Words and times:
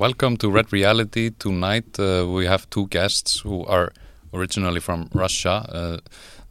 Welcome 0.00 0.38
to 0.38 0.50
Red 0.50 0.72
Reality. 0.72 1.28
Tonight 1.28 2.00
uh, 2.00 2.26
we 2.26 2.46
have 2.46 2.70
two 2.70 2.86
guests 2.86 3.40
who 3.40 3.66
are 3.66 3.92
originally 4.32 4.80
from 4.80 5.10
Russia. 5.12 5.66
Uh, 5.68 5.98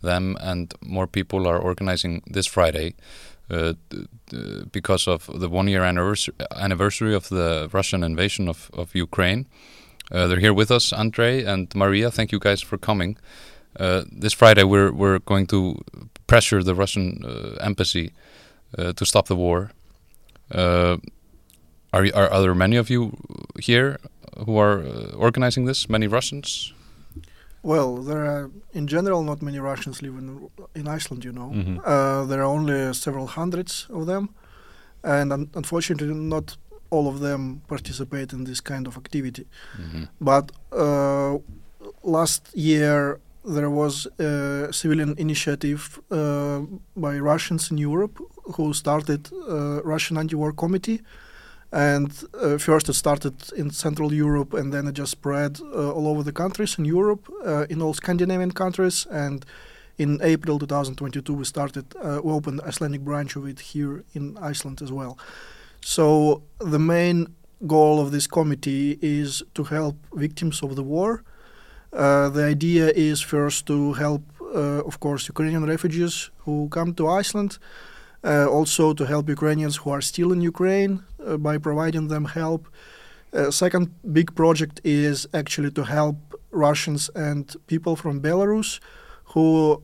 them 0.04 0.38
and 0.40 0.72
more 0.82 1.08
people 1.08 1.48
are 1.48 1.58
organizing 1.58 2.22
this 2.28 2.46
Friday 2.46 2.94
uh, 3.50 3.74
because 4.72 5.08
of 5.08 5.28
the 5.34 5.50
one 5.50 5.68
year 5.68 5.84
anniversary, 5.84 7.16
of 7.16 7.30
the 7.30 7.68
Russian 7.74 8.04
invasion 8.04 8.48
of, 8.48 8.70
of 8.72 8.94
Ukraine. 8.94 9.48
Uh, 10.12 10.28
they're 10.28 10.40
here 10.40 10.54
with 10.54 10.70
us, 10.70 10.94
Andrei 10.94 11.44
and 11.44 11.74
Maria. 11.74 12.12
Thank 12.12 12.32
you 12.32 12.38
guys 12.38 12.62
for 12.62 12.78
coming. 12.78 13.18
Uh, 13.80 14.04
this 14.12 14.34
Friday, 14.34 14.64
we're 14.64 14.92
we're 14.92 15.18
going 15.18 15.48
to 15.48 15.84
pressure 16.28 16.62
the 16.62 16.76
Russian 16.76 17.26
uh, 17.26 17.66
embassy 17.66 18.12
to 18.78 19.04
stop 19.04 19.28
the 19.28 19.36
war. 19.36 19.72
Uh, 21.94 21.98
are, 21.98 22.06
are 22.16 22.30
are 22.34 22.42
there 22.42 22.56
many 22.56 22.78
of 22.78 22.90
you 22.90 23.12
here 23.60 23.98
who 24.46 24.58
are 24.58 24.84
organizing 25.18 25.66
this? 25.68 25.90
Many 25.90 26.08
Russians? 26.08 26.74
Well, 27.64 27.98
there 27.98 28.26
are 28.26 28.50
in 28.74 28.88
general 28.88 29.24
not 29.24 29.42
many 29.42 29.60
Russians 29.60 30.02
living 30.02 30.50
in 30.76 30.88
Iceland. 30.88 31.24
You 31.26 31.32
know, 31.34 31.52
Mhm. 31.54 31.78
uh, 31.86 32.26
there 32.30 32.40
are 32.42 32.52
only 32.58 32.94
several 32.94 33.28
hundreds 33.28 33.88
of 33.90 34.06
them, 34.06 34.30
and 35.04 35.32
un- 35.34 35.50
unfortunately, 35.56 36.14
not 36.14 36.58
all 36.92 37.08
of 37.08 37.20
them 37.20 37.62
participate 37.68 38.34
in 38.36 38.46
this 38.46 38.62
kind 38.62 38.88
of 38.88 38.96
activity. 38.98 39.46
Mhm. 39.78 40.08
But 40.22 40.52
uh, 40.72 41.38
last 42.04 42.42
year 42.56 43.20
there 43.56 43.70
was 43.70 44.08
a 44.20 44.68
civilian 44.72 45.14
initiative 45.18 45.82
uh, 46.12 46.60
by 46.96 47.20
Russians 47.20 47.72
in 47.72 47.78
Europe 47.78 48.20
who 48.56 48.74
started 48.74 49.22
a 49.50 49.82
Russian 49.84 50.18
anti-war 50.18 50.54
committee. 50.54 51.00
And 51.72 52.12
uh, 52.34 52.58
first 52.58 52.90
it 52.90 52.94
started 52.94 53.36
in 53.56 53.70
Central 53.70 54.12
Europe, 54.14 54.54
and 54.54 54.74
then 54.74 54.88
it 54.88 54.94
just 54.94 55.12
spread 55.12 55.60
uh, 55.62 55.92
all 55.92 56.08
over 56.08 56.24
the 56.24 56.32
countries 56.32 56.78
in 56.80 56.86
Europe, 56.86 57.30
uh, 57.46 57.66
in 57.70 57.82
all 57.82 57.94
Scandinavian 57.94 58.52
countries. 58.52 59.06
And 59.12 59.46
in 59.98 60.20
April 60.24 60.58
2022, 60.58 61.34
we 61.34 61.44
started, 61.44 61.86
uh, 62.02 62.22
we 62.24 62.32
opened 62.32 62.62
Icelandic 62.62 63.02
branch 63.02 63.36
of 63.36 63.48
it 63.48 63.60
here 63.60 64.04
in 64.14 64.38
Iceland 64.42 64.82
as 64.82 64.92
well. 64.92 65.18
So 65.82 66.42
the 66.60 66.80
main 66.80 67.28
goal 67.68 68.00
of 68.00 68.12
this 68.12 68.26
committee 68.26 68.98
is 69.02 69.44
to 69.54 69.64
help 69.66 69.96
victims 70.14 70.64
of 70.64 70.76
the 70.76 70.84
war. 70.84 71.24
Uh, 71.92 72.30
the 72.30 72.46
idea 72.46 72.92
is 72.96 73.22
first 73.22 73.66
to 73.68 73.94
help, 73.94 74.22
uh, 74.42 74.84
of 74.86 75.00
course, 75.00 75.28
Ukrainian 75.28 75.66
refugees 75.66 76.30
who 76.46 76.70
come 76.70 76.94
to 76.96 77.08
Iceland, 77.08 77.58
uh, 78.24 78.48
also 78.48 78.94
to 78.94 79.06
help 79.06 79.30
Ukrainians 79.30 79.78
who 79.78 79.90
are 79.90 80.02
still 80.02 80.32
in 80.32 80.42
Ukraine 80.42 81.04
uh, 81.26 81.38
by 81.38 81.58
providing 81.58 82.08
them 82.08 82.26
help. 82.26 82.68
Uh, 83.34 83.52
second 83.52 83.90
big 84.12 84.36
project 84.36 84.82
is 84.84 85.28
actually 85.34 85.72
to 85.72 85.84
help 85.84 86.18
Russians 86.52 87.10
and 87.16 87.56
people 87.68 87.96
from 87.96 88.22
Belarus 88.22 88.80
who 89.34 89.82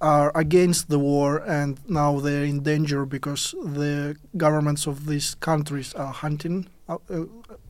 are 0.00 0.32
against 0.34 0.88
the 0.88 0.98
war 0.98 1.42
and 1.46 1.78
now 1.88 2.20
they're 2.20 2.44
in 2.44 2.62
danger 2.62 3.04
because 3.04 3.54
the 3.80 4.16
governments 4.36 4.86
of 4.86 5.06
these 5.06 5.34
countries 5.34 5.92
are 5.94 6.12
hunting 6.12 6.68
uh, 6.88 6.96
uh, 7.10 7.24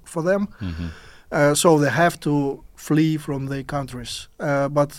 for 0.04 0.22
them. 0.22 0.48
Mhm. 0.60 0.90
Uh, 1.32 1.54
so 1.54 1.78
they 1.78 1.90
have 1.90 2.18
to 2.20 2.64
flee 2.74 3.16
from 3.16 3.46
their 3.46 3.62
countries. 3.64 4.28
Uh, 4.38 4.68
but 4.68 4.90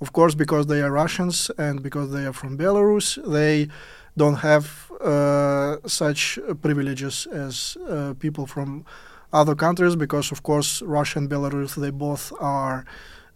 of 0.00 0.12
course, 0.12 0.34
because 0.34 0.66
they 0.66 0.80
are 0.82 0.90
Russians 0.90 1.50
and 1.58 1.82
because 1.82 2.10
they 2.12 2.24
are 2.26 2.32
from 2.32 2.56
Belarus, 2.56 3.18
they 3.36 3.68
don't 4.16 4.36
have 4.36 4.90
uh, 5.00 5.76
such 5.86 6.38
privileges 6.62 7.26
as 7.32 7.76
uh, 7.88 8.14
people 8.18 8.46
from 8.46 8.84
other 9.32 9.54
countries. 9.54 9.96
Because 9.96 10.32
of 10.32 10.42
course, 10.42 10.82
Russia 10.82 11.18
and 11.18 11.30
Belarus, 11.30 11.74
they 11.74 11.90
both 11.90 12.32
are 12.40 12.84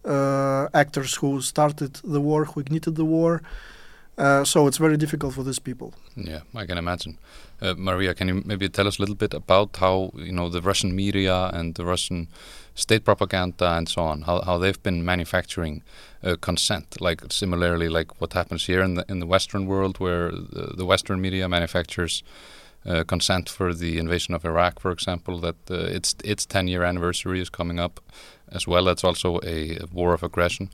uh, 0.05 0.67
actors 0.73 1.15
who 1.15 1.41
started 1.41 1.95
the 2.03 2.21
war, 2.21 2.45
who 2.45 2.59
ignited 2.59 2.95
the 2.95 3.05
war. 3.05 3.41
Uh, 4.17 4.45
so 4.45 4.65
it's 4.67 4.77
very 4.77 4.95
difficult 4.95 5.33
for 5.33 5.43
these 5.43 5.59
people. 5.59 5.93
Yeah, 6.15 6.41
I 6.53 6.65
can 6.65 6.77
imagine. 6.77 7.17
Uh, 7.61 7.73
Maria, 7.77 8.13
can 8.13 8.27
you 8.29 8.41
maybe 8.45 8.69
tell 8.69 8.87
us 8.87 8.97
a 8.97 9.01
little 9.01 9.15
bit 9.15 9.33
about 9.33 9.75
how 9.75 10.11
you 10.15 10.31
know 10.31 10.49
the 10.49 10.61
Russian 10.61 10.95
media 10.95 11.49
and 11.53 11.75
the 11.75 11.83
Russian 11.83 12.27
state 12.75 13.05
propaganda 13.05 13.71
and 13.77 13.89
so 13.89 14.01
on, 14.03 14.21
how 14.23 14.41
how 14.41 14.57
they've 14.57 14.83
been 14.83 15.03
manufacturing 15.03 15.81
uh, 16.23 16.35
consent, 16.41 17.01
like 17.01 17.21
similarly 17.31 17.89
like 17.89 18.21
what 18.21 18.33
happens 18.33 18.65
here 18.65 18.83
in 18.83 18.95
the 18.95 19.05
in 19.09 19.19
the 19.19 19.27
Western 19.27 19.65
world, 19.65 19.99
where 19.99 20.31
the, 20.31 20.73
the 20.77 20.85
Western 20.85 21.21
media 21.21 21.47
manufactures 21.47 22.23
uh, 22.85 23.03
consent 23.03 23.49
for 23.49 23.73
the 23.73 23.97
invasion 23.97 24.35
of 24.35 24.45
Iraq, 24.45 24.79
for 24.79 24.91
example, 24.91 25.39
that 25.39 25.55
uh, 25.71 25.75
its 25.75 26.15
its 26.23 26.45
10 26.45 26.67
year 26.67 26.83
anniversary 26.83 27.41
is 27.41 27.49
coming 27.49 27.79
up, 27.79 27.99
as 28.51 28.67
well. 28.67 28.85
That's 28.85 29.03
also 29.03 29.39
a, 29.43 29.77
a 29.77 29.85
war 29.91 30.13
of 30.13 30.23
aggression. 30.23 30.69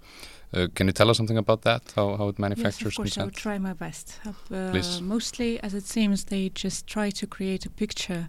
Uh, 0.54 0.68
can 0.76 0.88
you 0.88 0.92
tell 0.94 1.10
us 1.10 1.16
something 1.18 1.38
about 1.38 1.62
that? 1.62 1.94
How 1.96 2.18
how 2.18 2.28
it 2.28 2.38
manufactures 2.38 2.84
yes, 2.84 2.92
of 2.92 2.96
course, 2.96 3.18
I 3.18 3.24
will 3.24 3.32
try 3.32 3.58
my 3.58 3.74
best. 3.74 4.20
Uh, 4.26 4.34
Please. 4.72 5.02
Mostly, 5.02 5.60
as 5.64 5.74
it 5.74 5.86
seems, 5.86 6.26
they 6.26 6.50
just 6.50 6.88
try 6.88 7.10
to 7.10 7.26
create 7.28 7.66
a 7.66 7.70
picture 7.70 8.28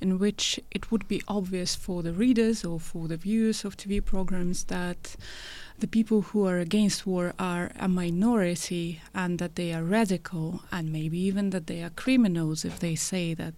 in 0.00 0.18
which 0.18 0.58
it 0.72 0.90
would 0.90 1.06
be 1.06 1.22
obvious 1.28 1.76
for 1.76 2.02
the 2.02 2.12
readers 2.12 2.64
or 2.64 2.80
for 2.80 3.06
the 3.08 3.16
viewers 3.16 3.64
of 3.64 3.76
TV 3.76 4.00
programs 4.04 4.64
that 4.64 5.16
the 5.78 5.86
people 5.86 6.22
who 6.22 6.44
are 6.44 6.58
against 6.58 7.06
war 7.06 7.34
are 7.38 7.70
a 7.78 7.88
minority 7.88 9.00
and 9.14 9.38
that 9.38 9.54
they 9.54 9.72
are 9.72 9.84
radical 9.84 10.62
and 10.72 10.92
maybe 10.92 11.18
even 11.18 11.50
that 11.50 11.66
they 11.66 11.82
are 11.84 11.90
criminals 11.90 12.64
if 12.64 12.80
they 12.80 12.96
say 12.96 13.32
that 13.34 13.54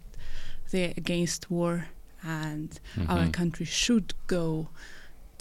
they're 0.70 0.94
against 0.96 1.50
war 1.50 1.86
and 2.22 2.78
our 3.08 3.26
Mhm. 3.26 3.32
country 3.32 3.66
should 3.66 4.14
go 4.26 4.68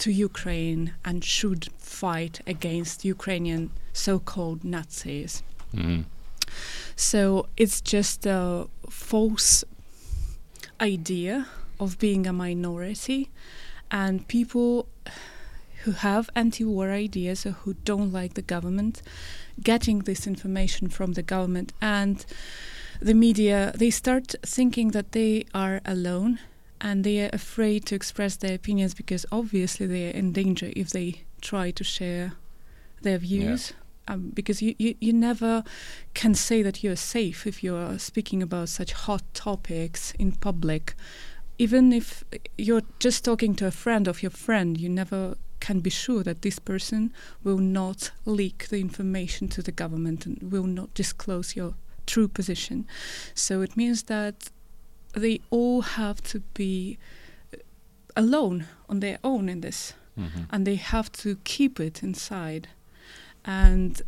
to 0.02 0.10
Ukraine 0.10 0.84
and 1.04 1.24
should 1.24 1.62
fight 1.78 2.40
against 2.54 3.04
Ukrainian 3.04 3.70
so-called 3.92 4.60
Nazis. 4.74 5.32
Mhm. 5.74 6.04
So 6.96 7.18
it's 7.62 7.80
just 7.94 8.26
a 8.26 8.68
false 8.90 9.50
idea 10.80 11.34
of 11.78 11.98
being 11.98 12.26
a 12.26 12.32
minority, 12.32 13.20
and 13.90 14.26
people 14.36 14.72
who 15.82 15.92
have 15.92 16.24
anti-war 16.34 16.88
ideas 17.06 17.46
or 17.46 17.52
who 17.60 17.74
don't 17.90 18.12
like 18.20 18.34
the 18.34 18.46
government 18.54 19.02
getting 19.70 19.98
this 20.00 20.26
information 20.26 20.88
from 20.88 21.12
the 21.12 21.22
government 21.34 21.72
and 21.80 22.16
the 23.08 23.14
media 23.26 23.72
they 23.80 23.90
start 23.90 24.26
thinking 24.56 24.88
that 24.96 25.08
they 25.12 25.44
are 25.62 25.80
alone 25.84 26.38
and 26.82 27.04
they 27.04 27.24
are 27.24 27.30
afraid 27.32 27.86
to 27.86 27.94
express 27.94 28.34
their 28.36 28.56
opinions 28.56 28.92
because 28.92 29.24
obviously 29.30 29.86
they 29.86 30.08
are 30.08 30.10
in 30.10 30.32
danger 30.32 30.70
if 30.74 30.90
they 30.90 31.22
try 31.40 31.70
to 31.70 31.84
share 31.84 32.32
their 33.02 33.18
views. 33.18 33.72
Um, 34.08 34.32
because 34.34 34.60
you, 34.60 34.74
you, 34.78 34.96
you 34.98 35.12
never 35.12 35.62
can 36.12 36.34
say 36.34 36.60
that 36.62 36.82
you're 36.82 36.96
safe 36.96 37.46
if 37.46 37.62
you're 37.62 38.00
speaking 38.00 38.42
about 38.42 38.68
such 38.68 38.92
hot 38.92 39.22
topics 39.32 40.12
in 40.18 40.32
public. 40.32 40.94
Even 41.56 41.92
if 41.92 42.24
you're 42.58 42.82
just 42.98 43.24
talking 43.24 43.54
to 43.54 43.66
a 43.68 43.70
friend 43.70 44.08
of 44.08 44.20
your 44.20 44.30
friend 44.30 44.76
you 44.76 44.88
never 44.88 45.36
can 45.60 45.78
be 45.78 45.90
sure 45.90 46.24
that 46.24 46.42
this 46.42 46.58
person 46.58 47.12
will 47.44 47.58
not 47.58 48.10
leak 48.24 48.66
the 48.70 48.80
information 48.80 49.46
to 49.46 49.62
the 49.62 49.70
government 49.70 50.26
and 50.26 50.50
will 50.50 50.66
not 50.66 50.92
disclose 50.94 51.54
your 51.54 51.74
true 52.04 52.26
position. 52.26 52.84
So 53.34 53.62
it 53.62 53.76
means 53.76 54.04
that 54.04 54.50
they 55.12 55.40
all 55.50 55.82
have 55.82 56.20
to 56.22 56.40
be 56.54 56.98
uh, 57.52 57.56
alone 58.16 58.66
on 58.88 59.00
their 59.00 59.18
own 59.22 59.48
in 59.48 59.60
this 59.60 59.94
Mhm. 60.18 60.46
and 60.50 60.66
they 60.66 60.76
have 60.76 61.10
to 61.22 61.36
keep 61.44 61.80
it 61.80 62.02
inside. 62.02 62.68
And 63.44 64.02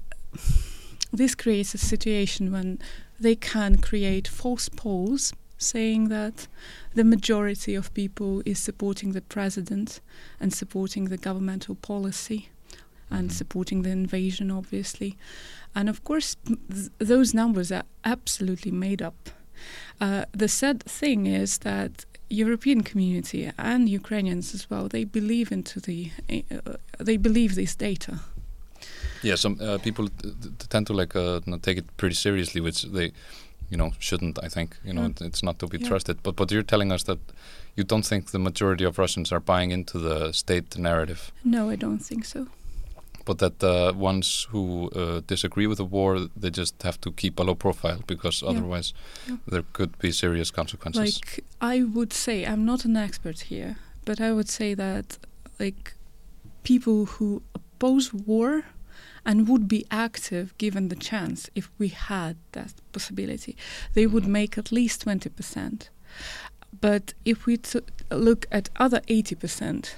this 1.13 1.35
creates 1.35 1.75
a 1.75 1.79
situation 1.79 2.53
when 2.53 2.79
they 3.21 3.35
can 3.37 3.79
create 3.79 4.29
false 4.29 4.69
polls 4.69 5.33
saying 5.57 6.09
that 6.09 6.47
the 6.95 7.05
majority 7.05 7.75
of 7.75 7.95
people 7.95 8.43
is 8.45 8.59
supporting 8.59 9.13
the 9.13 9.21
president 9.23 10.01
and 10.41 10.53
supporting 10.53 11.05
the 11.07 11.17
governmental 11.17 11.75
policy 11.77 12.49
and 13.11 13.31
Mhm. 13.31 13.33
supporting 13.33 13.83
the 13.83 13.91
invasion 13.91 14.51
obviously 14.51 15.17
and 15.75 15.89
of 15.89 16.03
course 16.05 16.37
th- 16.47 16.91
those 16.99 17.33
numbers 17.33 17.71
are 17.73 17.85
absolutely 18.05 18.73
made 18.73 19.01
up 19.01 19.31
uh, 20.01 20.25
the 20.39 20.49
sad 20.49 20.83
thing 20.83 21.27
is 21.27 21.59
that 21.59 22.05
European 22.31 22.83
community 22.83 23.51
and 23.57 23.89
Ukrainians 23.89 24.55
as 24.55 24.71
well 24.71 24.89
they 24.89 25.05
believe 25.05 25.53
into 25.53 25.81
the 25.81 26.11
uh, 26.31 26.77
they 27.05 27.17
believe 27.19 27.55
this 27.55 27.75
data 27.77 28.13
Yeah, 29.23 29.37
some 29.39 29.57
uh, 29.61 29.79
people 29.79 30.09
tend 30.69 30.87
to 30.87 30.93
like 30.93 31.19
uh, 31.19 31.41
not 31.47 31.63
take 31.63 31.79
it 31.79 31.87
pretty 31.97 32.15
seriously, 32.15 32.61
which 32.61 32.83
they, 32.97 33.13
you 33.71 33.77
know, 33.81 33.91
shouldn't. 33.99 34.39
I 34.47 34.49
think 34.49 34.77
you 34.85 34.93
know 34.93 35.03
Mm. 35.05 35.11
it, 35.11 35.21
it's 35.29 35.43
not 35.43 35.59
to 35.59 35.67
be 35.67 35.79
Yeah. 35.79 35.89
trusted. 35.89 36.17
But 36.23 36.37
but 36.37 36.51
you're 36.53 36.67
telling 36.75 36.93
us 36.93 37.03
that 37.05 37.19
you 37.77 37.85
don't 37.91 38.07
think 38.07 38.31
the 38.31 38.39
majority 38.39 38.85
of 38.87 38.99
Russians 38.99 39.33
are 39.33 39.41
buying 39.41 39.71
into 39.73 39.99
the 39.99 40.33
state 40.33 40.79
narrative. 40.79 41.21
no 41.43 41.71
I 41.73 41.77
don't 41.77 42.05
think 42.09 42.25
so 42.25 42.47
but 43.25 43.39
that 43.39 43.59
the 43.59 43.93
ones 43.97 44.47
who 44.51 44.91
uh, 44.91 45.21
disagree 45.27 45.67
with 45.67 45.79
the 45.79 45.85
war 45.85 46.29
they 46.41 46.51
just 46.51 46.83
have 46.83 46.99
to 47.01 47.11
keep 47.13 47.39
a 47.41 47.43
low 47.43 47.55
profile 47.55 48.01
because 48.07 48.43
Yeah. 48.43 48.51
otherwise 48.51 48.93
Yeah. 49.29 49.37
there 49.53 49.65
could 49.73 49.99
be 49.99 50.13
serious 50.13 50.51
consequences. 50.51 51.01
Like 51.21 51.45
I 51.61 51.83
would 51.95 52.13
say, 52.13 52.45
I'm 52.45 52.65
not 52.65 52.85
an 52.85 52.97
expert 52.97 53.41
here, 53.51 53.77
but 54.05 54.21
I 54.21 54.33
would 54.33 54.49
say 54.49 54.75
that 54.75 55.19
like 55.59 55.95
people 56.63 57.07
who 57.07 57.43
oppose 57.55 58.13
war 58.13 58.63
and 59.27 59.49
would 59.49 59.67
be 59.69 59.85
active 59.91 60.47
given 60.59 60.89
the 60.89 60.97
chance 60.97 61.49
if 61.55 61.71
we 61.79 61.89
had 61.89 62.37
that 62.53 62.73
possibility, 62.93 63.57
they 63.95 64.07
would 64.07 64.25
Mhm. 64.25 64.33
make 64.33 64.59
at 64.59 64.71
least 64.73 65.01
twenty 65.03 65.31
percent. 65.31 65.91
But 66.81 67.15
if 67.25 67.47
we 67.47 67.57
t- 67.57 67.81
look 68.11 68.47
at 68.51 68.69
other 68.77 69.01
eighty 69.09 69.35
percent, 69.35 69.97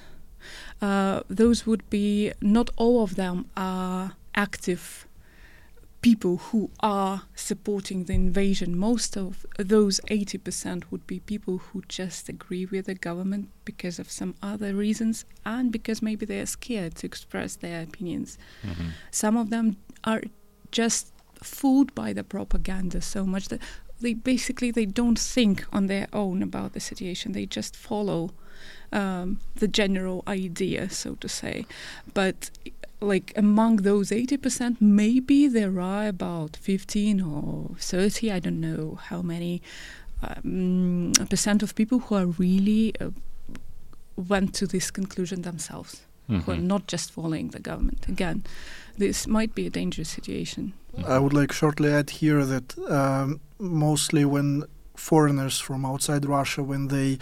uh, 0.81 1.21
those 1.29 1.65
would 1.65 1.89
be 1.89 2.31
not 2.41 2.69
all 2.77 3.03
of 3.03 3.15
them 3.15 3.45
are 3.55 4.13
active 4.35 5.07
people 6.01 6.37
who 6.37 6.69
are 6.79 7.23
supporting 7.35 8.03
the 8.05 8.13
invasion. 8.13 8.77
Most 8.77 9.17
of 9.17 9.45
those 9.57 9.99
80% 10.09 10.83
would 10.91 11.05
be 11.07 11.19
people 11.19 11.57
who 11.57 11.83
just 11.89 12.29
agree 12.29 12.65
with 12.65 12.85
the 12.85 12.93
government 12.95 13.49
because 13.65 13.97
of 13.99 14.09
some 14.11 14.35
other 14.41 14.73
reasons 14.73 15.25
and 15.45 15.71
because 15.71 16.01
maybe 16.01 16.25
they 16.25 16.39
are 16.39 16.45
scared 16.45 16.95
to 16.95 17.07
express 17.07 17.55
their 17.55 17.81
opinions. 17.81 18.37
Mhm. 18.63 18.91
Some 19.11 19.35
of 19.35 19.49
them 19.49 19.77
are 20.03 20.21
just 20.71 21.11
fooled 21.41 21.93
by 21.95 22.13
the 22.13 22.23
propaganda 22.23 23.01
so 23.01 23.25
much 23.25 23.47
that 23.47 23.61
they 23.99 24.13
basically 24.13 24.71
they 24.71 24.85
don't 24.85 25.19
think 25.19 25.65
on 25.73 25.87
their 25.87 26.07
own 26.13 26.43
about 26.43 26.73
the 26.73 26.79
situation. 26.79 27.31
They 27.31 27.47
just 27.47 27.75
follow 27.75 28.31
um, 28.91 29.39
the 29.55 29.67
general 29.67 30.23
idea, 30.27 30.89
so 30.89 31.15
to 31.15 31.27
say. 31.27 31.65
But 32.13 32.49
like 33.01 33.31
among 33.35 33.77
those 33.77 34.09
80%, 34.09 34.77
maybe 34.81 35.47
there 35.47 35.79
are 35.79 36.07
about 36.07 36.55
15 36.57 37.21
or 37.21 37.75
30, 37.79 38.31
I 38.31 38.39
don't 38.39 38.59
know 38.59 38.97
how 39.09 39.21
many 39.21 39.61
um, 40.23 41.11
percent 41.29 41.61
of 41.63 41.75
people 41.75 41.99
who 41.99 42.15
are 42.15 42.25
really 42.25 42.93
uh, 42.99 43.09
went 44.15 44.53
to 44.55 44.65
this 44.67 44.89
conclusion 44.91 45.41
themselves, 45.43 46.01
who 46.27 46.51
are 46.51 46.55
Mhm. 46.57 46.63
not 46.63 46.87
just 46.87 47.11
following 47.11 47.49
the 47.51 47.59
government. 47.59 48.07
Again, 48.09 48.43
this 48.97 49.27
might 49.27 49.53
be 49.55 49.67
a 49.67 49.69
dangerous 49.69 50.09
situation. 50.09 50.73
I 51.07 51.19
would 51.19 51.33
like 51.33 51.53
shortly 51.53 51.89
add 51.93 52.09
here 52.09 52.43
that 52.45 52.75
um, 52.89 53.39
mostly 53.59 54.25
when 54.25 54.63
foreigners 54.95 55.59
from 55.59 55.85
outside 55.85 56.25
Russia, 56.25 56.63
when 56.63 56.87
they 56.87 57.19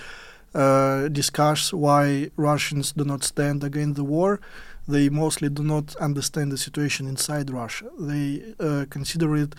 uh, 0.56 1.10
discuss 1.10 1.74
why 1.74 2.32
Russians 2.38 2.94
do 2.94 3.04
not 3.04 3.24
stand 3.24 3.64
against 3.64 3.96
the 3.98 4.04
war, 4.04 4.40
they 4.88 5.10
mostly 5.10 5.50
do 5.50 5.64
not 5.64 5.96
understand 5.98 6.52
the 6.52 6.58
situation 6.58 7.08
inside 7.08 7.50
Russia. 7.50 7.90
They 8.00 8.54
uh, 8.60 8.86
consider 8.90 9.36
it 9.36 9.54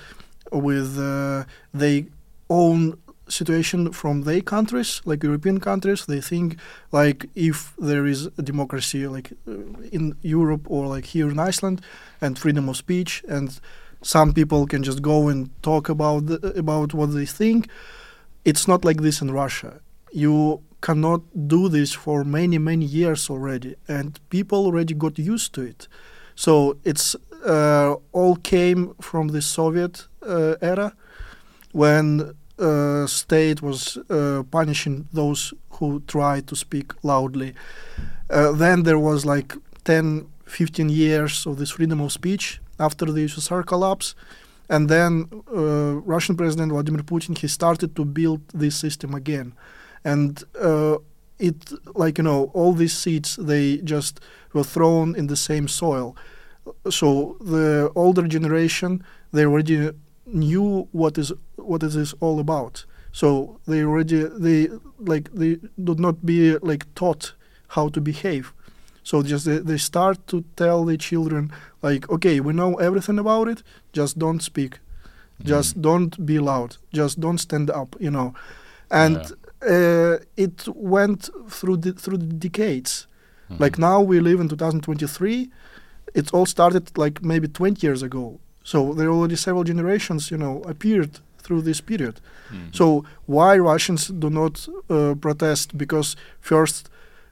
with 0.50 0.98
uh, 0.98 1.44
their 1.74 2.04
own 2.48 2.96
situation 3.28 3.92
from 3.92 4.22
their 4.22 4.40
countries, 4.40 5.02
like 5.04 5.22
European 5.22 5.58
countries. 5.60 6.06
They 6.06 6.20
think 6.20 6.56
like 6.92 7.28
if 7.34 7.74
there 7.76 8.06
is 8.06 8.26
a 8.38 8.42
democracy, 8.42 9.06
like 9.06 9.32
uh, 9.46 9.52
in 9.92 10.16
Europe 10.22 10.70
or 10.70 10.86
like 10.86 11.06
here 11.06 11.28
in 11.28 11.38
Iceland, 11.38 11.82
and 12.20 12.38
freedom 12.38 12.68
of 12.68 12.76
speech, 12.76 13.22
and 13.28 13.60
some 14.02 14.32
people 14.32 14.66
can 14.66 14.82
just 14.82 15.02
go 15.02 15.28
and 15.28 15.50
talk 15.62 15.88
about 15.88 16.26
the, 16.26 16.36
about 16.56 16.94
what 16.94 17.12
they 17.12 17.26
think. 17.26 17.68
It's 18.44 18.68
not 18.68 18.84
like 18.84 19.02
this 19.02 19.20
in 19.20 19.30
Russia. 19.32 19.80
You 20.12 20.62
cannot 20.80 21.22
do 21.48 21.68
this 21.68 21.92
for 21.92 22.24
many 22.24 22.58
many 22.58 22.84
years 22.84 23.30
already, 23.30 23.76
and 23.88 24.18
people 24.30 24.66
already 24.66 24.94
got 24.94 25.18
used 25.18 25.52
to 25.54 25.62
it. 25.62 25.88
So 26.34 26.76
it's 26.84 27.16
uh, 27.46 27.94
all 28.12 28.36
came 28.36 28.94
from 29.00 29.28
the 29.28 29.40
Soviet 29.40 30.06
uh, 30.22 30.56
era, 30.60 30.92
when 31.72 32.34
uh, 32.58 33.06
state 33.06 33.62
was 33.62 33.98
uh, 34.08 34.42
punishing 34.50 35.06
those 35.12 35.52
who 35.70 36.02
tried 36.06 36.46
to 36.46 36.56
speak 36.56 36.92
loudly. 37.02 37.54
Uh, 38.30 38.52
then 38.52 38.82
there 38.82 38.98
was 38.98 39.26
like 39.26 39.54
10, 39.84 40.26
15 40.46 40.88
years 40.88 41.46
of 41.46 41.58
this 41.58 41.70
freedom 41.70 42.00
of 42.00 42.12
speech 42.12 42.60
after 42.80 43.06
the 43.06 43.24
USSR 43.26 43.64
collapse. 43.64 44.14
And 44.68 44.88
then 44.88 45.28
uh, 45.54 46.00
Russian 46.00 46.36
President 46.36 46.72
Vladimir 46.72 47.02
Putin, 47.02 47.38
he 47.38 47.46
started 47.46 47.94
to 47.94 48.04
build 48.04 48.40
this 48.52 48.74
system 48.74 49.14
again. 49.14 49.52
And 50.06 50.44
uh, 50.60 50.98
it, 51.38 51.72
like, 51.96 52.18
you 52.18 52.24
know, 52.24 52.50
all 52.54 52.72
these 52.74 52.96
seeds, 53.02 53.36
they 53.36 53.78
just 53.84 54.20
were 54.52 54.64
thrown 54.64 55.16
in 55.16 55.26
the 55.26 55.36
same 55.36 55.68
soil. 55.68 56.14
So 56.90 57.36
the 57.40 57.90
older 57.94 58.26
generation, 58.28 59.02
they 59.32 59.44
already 59.44 59.90
knew 60.26 60.88
what 60.92 61.18
is 61.18 61.32
what 61.56 61.82
is 61.82 62.14
all 62.20 62.38
about. 62.40 62.84
So 63.12 63.58
they 63.66 63.84
already 63.84 64.24
they 64.46 64.68
like 64.98 65.30
they 65.34 65.58
do 65.84 65.94
not 65.94 66.24
be 66.24 66.58
like 66.70 66.84
taught 66.94 67.34
how 67.68 67.88
to 67.90 68.00
behave. 68.00 68.52
So 69.02 69.22
just 69.22 69.44
they, 69.44 69.58
they 69.58 69.78
start 69.78 70.26
to 70.26 70.44
tell 70.56 70.84
the 70.84 70.96
children 70.96 71.52
like, 71.82 72.10
okay, 72.10 72.40
we 72.40 72.52
know 72.52 72.74
everything 72.76 73.18
about 73.18 73.48
it. 73.48 73.62
Just 73.92 74.18
don't 74.18 74.42
speak. 74.42 74.78
Just 75.44 75.76
Mhm. 75.76 75.82
don't 75.82 76.26
be 76.26 76.38
loud. 76.38 76.76
Just 76.92 77.20
don't 77.20 77.38
stand 77.40 77.70
up. 77.70 77.96
You 78.00 78.10
know, 78.10 78.34
and 78.90 79.16
uh, 79.66 80.18
it 80.36 80.66
went 80.74 81.28
through 81.48 81.78
the 81.78 81.92
through 81.92 82.18
the 82.18 82.26
decades. 82.48 83.06
Mhm. 83.50 83.60
Like 83.60 83.78
now 83.78 84.00
we 84.00 84.20
live 84.20 84.40
in 84.40 84.48
2023. 84.48 85.50
It 86.14 86.32
all 86.34 86.46
started 86.46 86.96
like 86.96 87.22
maybe 87.22 87.48
20 87.48 87.86
years 87.86 88.02
ago. 88.02 88.38
So 88.64 88.94
there 88.94 89.08
are 89.08 89.12
already 89.12 89.36
several 89.36 89.64
generations, 89.64 90.30
you 90.30 90.38
know, 90.38 90.62
appeared 90.68 91.20
through 91.38 91.62
this 91.62 91.80
period. 91.80 92.20
Mhm. 92.50 92.74
So 92.74 93.04
why 93.26 93.58
Russians 93.58 94.08
do 94.08 94.30
not 94.30 94.68
uh, 94.90 95.14
protest? 95.20 95.76
Because 95.78 96.16
first 96.40 96.88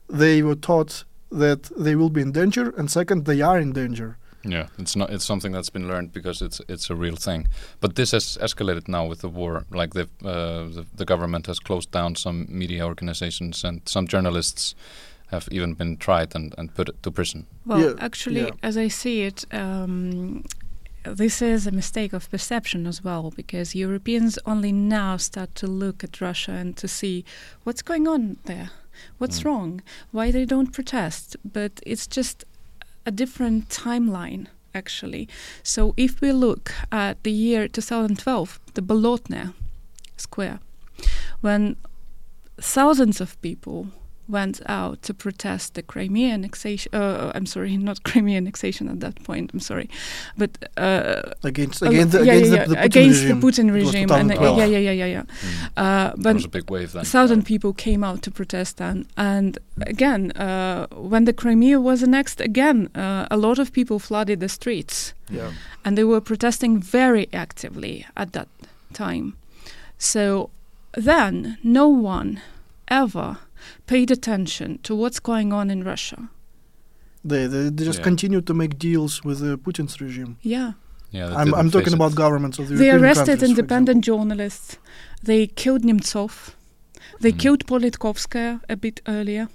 they 0.08 0.42
were 0.42 0.54
taught 0.60 1.04
that 1.30 1.62
they 1.84 1.94
will 1.96 2.10
be 2.10 2.20
in 2.20 2.32
danger, 2.32 2.72
and 2.78 2.88
second 2.90 3.24
they 3.24 3.40
are 3.42 3.58
in 3.60 3.72
danger. 3.72 4.16
Yeah, 4.46 4.66
it's 4.78 4.94
not. 4.96 5.10
It's 5.10 5.24
something 5.24 5.52
that's 5.52 5.70
been 5.70 5.88
learned 5.88 6.12
because 6.12 6.44
it's 6.44 6.60
it's 6.68 6.90
a 6.90 6.94
real 6.94 7.16
thing. 7.16 7.48
But 7.80 7.94
this 7.94 8.12
has 8.12 8.38
escalated 8.40 8.88
now 8.88 9.06
with 9.08 9.20
the 9.20 9.28
war. 9.28 9.64
Like 9.70 9.94
the 9.94 10.02
uh, 10.22 10.68
the, 10.74 10.84
the 10.96 11.04
government 11.04 11.46
has 11.46 11.58
closed 11.58 11.90
down 11.90 12.14
some 12.16 12.46
media 12.48 12.84
organizations, 12.84 13.64
and 13.64 13.80
some 13.84 14.06
journalists 14.06 14.74
have 15.30 15.48
even 15.50 15.74
been 15.74 15.96
tried 15.96 16.34
and, 16.36 16.54
and 16.58 16.74
put 16.74 17.02
to 17.02 17.10
prison. 17.10 17.46
Well, 17.66 17.80
Yeah, 17.80 17.94
actually, 17.98 18.40
yeah. 18.42 18.50
as 18.62 18.76
I 18.76 18.88
see 18.88 19.22
it, 19.26 19.44
um, 19.52 20.44
this 21.16 21.40
is 21.42 21.66
a 21.66 21.70
mistake 21.70 22.12
of 22.12 22.30
perception 22.30 22.86
as 22.86 23.02
well, 23.04 23.30
because 23.36 23.74
Europeans 23.74 24.38
only 24.44 24.72
now 24.72 25.16
start 25.18 25.54
to 25.54 25.66
look 25.66 26.04
at 26.04 26.20
Russia 26.20 26.52
and 26.52 26.76
to 26.76 26.86
see 26.88 27.24
what's 27.64 27.82
going 27.82 28.06
on 28.08 28.36
there, 28.44 28.70
what's 29.18 29.40
Mm. 29.40 29.44
wrong, 29.44 29.82
why 30.12 30.30
they 30.30 30.44
don't 30.46 30.72
protest. 30.72 31.36
But 31.52 31.72
it's 31.86 32.06
just 32.06 32.44
a 33.06 33.10
different 33.10 33.68
timeline, 33.68 34.46
actually. 34.74 35.28
So 35.62 35.94
if 35.96 36.20
we 36.20 36.32
look 36.32 36.72
at 36.90 37.22
the 37.22 37.30
year 37.30 37.68
2012, 37.68 38.60
the 38.74 38.82
Bolotnaya 38.82 39.54
Square, 40.16 40.60
when 41.40 41.76
thousands 42.60 43.20
of 43.20 43.40
people 43.42 43.88
went 44.28 44.60
out 44.66 45.02
to 45.02 45.12
protest 45.14 45.74
the 45.74 45.82
Crimea 45.82 46.32
annexation. 46.32 46.94
Uh, 46.94 47.30
I'm 47.34 47.46
sorry, 47.46 47.76
not 47.90 48.02
Crimea 48.04 48.36
annexation 48.38 48.88
at 48.88 49.00
that 49.00 49.22
point. 49.24 49.50
I'm 49.52 49.60
sorry, 49.60 49.88
but 50.36 50.50
uh, 50.76 51.20
Against 51.42 51.82
uh, 51.82 51.86
against, 51.88 52.12
the, 52.12 52.24
yeah, 52.24 52.32
against 52.32 52.52
yeah, 52.52 52.64
the, 52.64 52.68
the 52.68 52.74
yeah, 52.74 52.82
Putin 52.82 52.84
against 52.84 53.22
regime. 53.22 53.40
the 53.40 53.46
Putin 53.46 53.72
regime, 53.74 54.10
and 54.10 54.32
uh, 54.32 54.56
yeah, 54.56 54.64
yeah, 54.64 54.78
yeah, 54.78 54.90
yeah, 54.92 55.06
yeah. 55.06 55.22
Mm. 55.22 55.70
Uh, 55.76 56.08
There 56.08 56.22
but 56.22 56.34
was 56.34 56.44
a 56.44 56.48
big 56.48 56.70
wave 56.70 56.92
then. 56.92 57.02
a 57.02 57.04
thousand 57.04 57.44
people 57.44 57.72
came 57.72 58.02
out 58.04 58.22
to 58.22 58.30
protest 58.30 58.76
then, 58.78 59.06
and 59.16 59.58
again, 59.86 60.30
uh, 60.32 60.86
when 60.94 61.24
the 61.24 61.32
Crimea 61.32 61.80
was 61.80 62.02
annexed, 62.02 62.40
again, 62.40 62.88
uh, 62.94 63.26
a 63.30 63.36
lot 63.36 63.58
of 63.58 63.72
people 63.72 63.98
flooded 63.98 64.40
the 64.40 64.48
streets 64.48 65.14
Yeah. 65.30 65.52
and 65.84 65.96
they 65.98 66.04
were 66.04 66.20
protesting 66.20 66.80
very 66.80 67.28
actively 67.32 68.06
at 68.16 68.32
that 68.32 68.48
time. 68.92 69.34
So 69.98 70.50
then 70.96 71.58
no 71.62 71.88
one 71.88 72.40
ever 72.88 73.38
paid 73.86 74.10
attention 74.10 74.78
to 74.82 74.94
what's 74.94 75.20
going 75.20 75.52
on 75.52 75.70
in 75.70 75.82
Russia. 75.84 76.28
They, 77.24 77.46
they, 77.46 77.70
they 77.70 77.84
just 77.84 77.98
Yeah. 78.00 78.04
continue 78.04 78.40
to 78.42 78.54
make 78.54 78.78
deals 78.78 79.24
with 79.24 79.38
the 79.40 79.56
Putin's 79.58 80.00
regime. 80.00 80.36
Yeah. 80.42 80.72
Yeah, 81.10 81.32
I'm, 81.36 81.54
I'm 81.54 81.70
talking 81.70 81.84
face 81.86 81.94
about 81.94 82.14
governments 82.16 82.58
of 82.58 82.68
the 82.68 82.74
They 82.74 82.86
European 82.86 83.04
arrested 83.04 83.42
independent 83.42 84.04
journalists. 84.04 84.78
They 85.22 85.46
killed 85.46 85.82
Nemtsov. 85.84 86.54
They 87.20 87.32
Mhm. 87.32 87.38
killed 87.38 87.66
Politkovskaya 87.66 88.60
a 88.68 88.76
bit 88.76 89.00
earlier. 89.06 89.48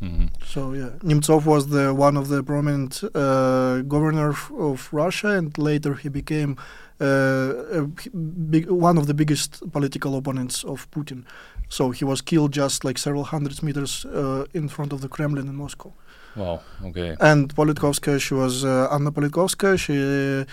Mhm. 0.00 0.30
So 0.46 0.74
yeah, 0.74 0.90
Nemtsov 1.02 1.44
was 1.44 1.66
the 1.68 1.92
one 1.92 2.16
of 2.16 2.28
the 2.28 2.42
prominent 2.42 3.02
uh, 3.14 3.82
governor 3.82 4.30
f- 4.30 4.52
of 4.56 4.88
Russia, 4.92 5.28
and 5.38 5.56
later 5.58 5.94
he 5.94 6.08
became 6.08 6.56
uh, 7.00 7.82
big, 8.50 8.70
one 8.70 8.96
of 8.96 9.06
the 9.06 9.14
biggest 9.14 9.60
political 9.72 10.16
opponents 10.16 10.62
of 10.64 10.88
Putin. 10.90 11.24
So 11.68 11.90
he 11.90 12.04
was 12.04 12.20
killed 12.22 12.52
just 12.52 12.84
like 12.84 12.96
several 12.98 13.24
hundred 13.24 13.60
meters 13.62 14.04
uh, 14.04 14.44
in 14.54 14.68
front 14.68 14.92
of 14.92 15.00
the 15.00 15.08
Kremlin 15.08 15.48
in 15.48 15.56
Moscow. 15.56 15.92
Wow. 16.36 16.60
Okay. 16.84 17.16
And 17.20 17.52
Politkovskaya, 17.54 18.20
she 18.20 18.34
was 18.34 18.64
uh, 18.64 18.88
Anna 18.92 19.10
Politkovskaya. 19.10 19.76
She 19.78 19.94
uh, 19.98 20.44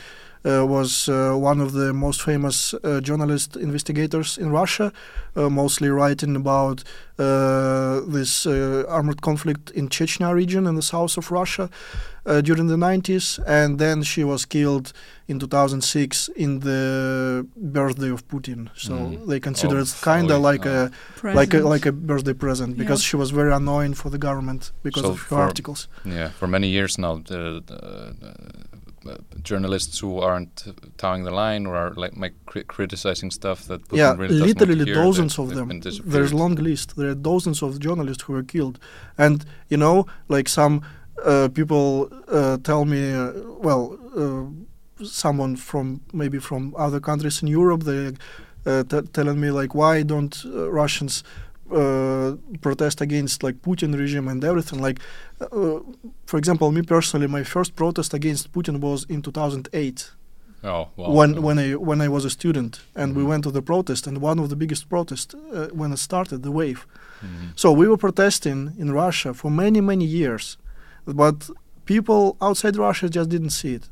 was 0.46 1.10
uh, 1.10 1.34
one 1.36 1.60
of 1.60 1.72
the 1.74 1.92
most 1.94 2.22
famous 2.22 2.74
uh, 2.74 3.02
journalist 3.02 3.56
investigators 3.56 4.38
in 4.38 4.52
Russia, 4.52 4.92
uh, 5.36 5.50
mostly 5.50 5.90
writing 5.90 6.36
about 6.36 6.84
uh, 7.18 8.02
this 8.08 8.46
uh, 8.46 8.84
armored 8.88 9.22
conflict 9.22 9.72
in 9.72 9.90
Chechnya 9.90 10.34
region 10.34 10.68
in 10.68 10.76
the 10.76 10.82
south 10.82 11.18
of 11.18 11.32
Russia 11.32 11.70
uh, 12.26 12.42
during 12.42 12.68
the 12.68 12.76
90s. 12.78 13.40
And 13.48 13.80
then 13.80 14.04
she 14.04 14.24
was 14.24 14.46
killed 14.46 14.94
in 15.28 15.40
2006 15.40 16.30
in 16.36 16.60
the 16.60 17.48
birthday 17.56 18.10
of 18.12 18.28
Putin. 18.28 18.70
So 18.76 18.94
Mhm. 18.94 19.28
they 19.28 19.40
consider 19.40 19.78
Oh, 19.78 19.82
it 19.82 19.96
kind 20.02 20.30
of 20.30 20.38
oh, 20.38 20.50
like 20.52 20.66
uh, 20.68 20.90
a 20.90 20.92
Present. 21.20 21.36
like 21.36 21.54
a 21.58 21.62
like 21.74 21.86
a 21.90 21.92
birthday 21.92 22.34
present 22.34 22.78
because 22.78 23.02
Yeah. 23.02 23.10
she 23.10 23.18
was 23.18 23.32
very 23.32 23.52
annoying 23.54 23.96
for 23.96 24.10
the 24.12 24.20
government 24.20 24.72
because 24.84 25.04
So 25.06 25.12
of 25.12 25.20
her 25.22 25.28
for- 25.38 25.42
articles. 25.48 25.88
Yeah, 26.04 26.30
for 26.40 26.48
many 26.48 26.68
years 26.68 26.98
now, 26.98 27.16
the, 27.26 27.64
the, 27.66 27.76
uh, 27.76 28.75
journalists 29.42 30.00
who 30.00 30.20
aren't 30.20 30.66
toeing 30.98 31.24
the 31.24 31.32
line 31.32 31.66
or 31.66 31.76
are 31.76 31.94
like 31.94 32.16
make 32.18 32.34
cri- 32.46 32.64
criticizing 32.64 33.32
stuff 33.32 33.66
that 33.66 33.88
Putin 33.88 33.98
yeah, 33.98 34.16
really 34.16 34.40
doesn't 34.40 34.60
want 34.60 34.60
to 34.60 34.66
literally 34.66 34.94
dozens 34.94 35.40
of 35.40 35.50
them. 35.56 35.82
There's 36.06 36.34
long 36.34 36.56
list. 36.56 36.96
There 36.96 37.10
are 37.10 37.16
dozens 37.16 37.62
of 37.62 37.80
journalists 37.80 38.24
who 38.24 38.34
were 38.34 38.44
killed, 38.44 38.80
and 39.18 39.46
you 39.70 39.78
know, 39.78 40.06
like 40.28 40.50
some 40.50 40.82
uh, 41.24 41.50
people 41.54 42.10
uh, 42.28 42.58
tell 42.58 42.86
me, 42.86 43.14
uh, 43.14 43.32
well, 43.60 43.98
uh, 44.16 45.06
someone 45.06 45.56
from 45.56 46.02
maybe 46.14 46.40
from 46.40 46.74
other 46.78 47.00
countries 47.00 47.42
in 47.42 47.48
Europe, 47.48 47.84
they 47.84 48.14
uh, 48.66 48.84
t- 48.84 49.02
telling 49.14 49.40
me 49.40 49.52
like, 49.52 49.76
why 49.76 50.04
don't 50.04 50.44
uh, 50.46 50.72
Russians 50.72 51.24
uh, 51.72 52.36
protest 52.62 53.02
against 53.02 53.44
like 53.44 53.62
Putin 53.62 53.98
regime 53.98 54.28
and 54.28 54.44
everything? 54.44 54.82
Like, 54.82 55.00
uh, 55.42 55.80
for 56.26 56.38
example, 56.38 56.72
me 56.72 56.82
personally, 56.82 57.28
my 57.28 57.44
first 57.44 57.76
protest 57.76 58.14
against 58.14 58.52
Putin 58.52 58.80
was 58.80 59.06
in 59.10 59.22
2008 59.22 60.12
Oh, 60.64 60.88
wow. 60.96 61.12
when 61.12 61.42
when 61.44 61.60
I 61.60 61.76
when 61.76 62.02
I 62.02 62.08
was 62.08 62.26
a 62.26 62.30
student 62.30 62.80
and 62.96 63.16
we 63.16 63.24
Mhm. 63.24 63.28
went 63.28 63.44
to 63.44 63.52
the 63.52 63.62
protest 63.62 64.08
and 64.08 64.18
one 64.18 64.40
of 64.42 64.50
the 64.50 64.56
biggest 64.56 64.90
protests 64.90 65.36
uh, 65.36 65.68
when 65.74 65.92
it 65.94 66.00
started 66.00 66.42
the 66.44 66.52
wave. 66.52 66.86
Mhm. 67.22 67.52
So 67.56 67.72
we 67.72 67.88
were 67.88 67.98
protesting 67.98 68.74
in 68.78 68.92
Russia 68.92 69.34
for 69.34 69.52
many 69.52 69.82
many 69.82 70.06
years, 70.06 70.58
but 71.06 71.50
people 71.86 72.36
outside 72.42 72.78
Russia 72.78 73.08
just 73.10 73.30
didn't 73.30 73.52
see 73.52 73.74
it. 73.76 73.90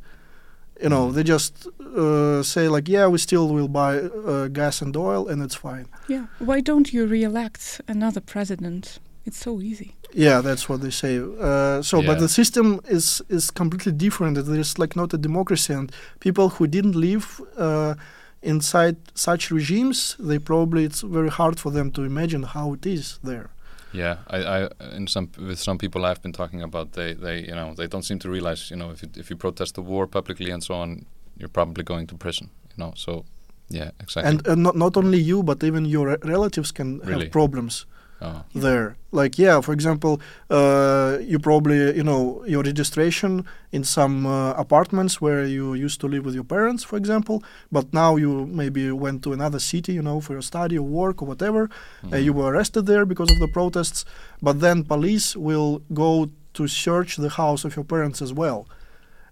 You 0.82 0.90
know, 0.90 1.12
they 1.12 1.24
just 1.24 1.68
uh, 1.96 2.44
say 2.44 2.68
like, 2.68 2.88
yeah, 2.88 3.08
we 3.08 3.18
still 3.18 3.48
will 3.48 3.68
buy 3.68 4.00
uh, 4.00 4.48
gas 4.48 4.82
and 4.82 4.96
oil 4.98 5.28
and 5.28 5.42
it's 5.42 5.56
fine. 5.56 5.88
Yeah. 6.08 6.26
Why 6.40 6.62
don't 6.62 6.92
you 6.92 7.06
re-elect 7.06 7.82
another 7.88 8.20
president? 8.22 9.00
It's 9.26 9.38
so 9.38 9.62
easy. 9.62 9.96
Yeah, 10.12 10.42
that's 10.42 10.68
what 10.68 10.82
they 10.82 10.90
say. 10.90 11.20
Uh, 11.20 11.82
so, 11.82 12.02
but 12.02 12.20
the 12.20 12.28
system 12.28 12.82
is 12.88 13.22
is 13.30 13.50
completely 13.52 13.94
different. 13.94 14.36
There 14.46 14.60
is 14.60 14.78
like 14.78 14.96
not 14.96 15.14
a 15.14 15.18
democracy, 15.18 15.74
and 15.74 15.92
people 16.20 16.50
who 16.50 16.68
didn't 16.68 16.96
live 16.96 17.42
uh, 17.58 17.96
inside 18.42 18.98
such 19.16 19.50
regimes, 19.50 20.16
they 20.20 20.40
probably 20.40 20.84
it's 20.84 21.02
very 21.02 21.30
hard 21.30 21.60
for 21.60 21.72
them 21.72 21.90
to 21.92 22.04
imagine 22.04 22.44
how 22.44 22.74
it 22.74 22.86
is 22.86 23.20
there. 23.24 23.50
Yeah, 23.94 24.18
I, 24.28 24.38
I, 24.38 24.70
in 24.96 25.08
some 25.08 25.30
with 25.38 25.60
some 25.60 25.78
people 25.78 26.06
I've 26.06 26.22
been 26.22 26.34
talking 26.34 26.62
about, 26.62 26.94
they, 26.94 27.14
they, 27.14 27.42
you 27.42 27.56
know, 27.56 27.74
they 27.76 27.88
don't 27.88 28.04
seem 28.04 28.20
to 28.20 28.30
realize, 28.30 28.72
you 28.72 28.78
know, 28.78 28.92
if 28.92 29.04
you, 29.04 29.10
if 29.16 29.30
you 29.30 29.36
protest 29.38 29.76
the 29.76 29.82
war 29.82 30.08
publicly 30.08 30.52
and 30.52 30.64
so 30.64 30.74
on, 30.74 31.06
you're 31.38 31.50
probably 31.54 31.84
going 31.84 32.08
to 32.08 32.16
prison, 32.16 32.50
you 32.76 32.84
know. 32.84 32.94
So, 32.96 33.26
yeah, 33.70 33.92
exactly. 34.00 34.30
And 34.30 34.48
uh, 34.48 34.56
not 34.56 34.76
not 34.76 34.98
only 34.98 35.20
you, 35.20 35.44
but 35.44 35.64
even 35.64 35.86
your 35.86 36.18
relatives 36.24 36.72
can 36.72 37.00
Really? 37.00 37.26
have 37.26 37.32
problems 37.32 37.86
oh, 38.24 38.44
there. 38.56 38.96
Like, 39.12 39.38
yeah, 39.38 39.62
for 39.62 39.74
example, 39.74 40.20
uh, 40.50 41.18
you 41.22 41.38
probably 41.40 41.96
you 41.96 42.04
know 42.04 42.44
your 42.46 42.64
registration 42.64 43.46
in 43.72 43.84
some 43.84 44.26
uh, 44.26 44.54
apartments 44.54 45.22
where 45.22 45.46
you 45.46 45.74
used 45.74 46.00
to 46.02 46.08
live 46.08 46.26
with 46.26 46.34
your 46.34 46.44
parents, 46.44 46.84
for 46.84 46.98
example, 46.98 47.44
but 47.72 47.94
now 47.94 48.16
you 48.16 48.46
maybe 48.48 48.92
went 48.92 49.24
to 49.24 49.34
another 49.34 49.60
city, 49.60 49.94
you 49.94 50.02
know, 50.02 50.20
for 50.20 50.34
your 50.34 50.42
study 50.42 50.78
or 50.78 50.88
work 50.88 51.22
or 51.22 51.26
whatever. 51.26 51.70
Uh, 52.12 52.18
you 52.18 52.34
mhm. 52.34 52.38
were 52.38 52.52
arrested 52.54 52.86
there 52.86 53.06
because 53.06 53.30
of 53.32 53.40
the 53.40 53.52
protests, 53.54 54.06
but 54.42 54.60
then 54.62 54.84
police 54.84 55.36
will 55.36 55.82
go 55.94 56.30
to 56.54 56.68
search 56.68 57.18
the 57.18 57.30
house 57.30 57.66
of 57.66 57.76
your 57.76 57.86
parents 57.86 58.22
as 58.22 58.34
well. 58.34 58.68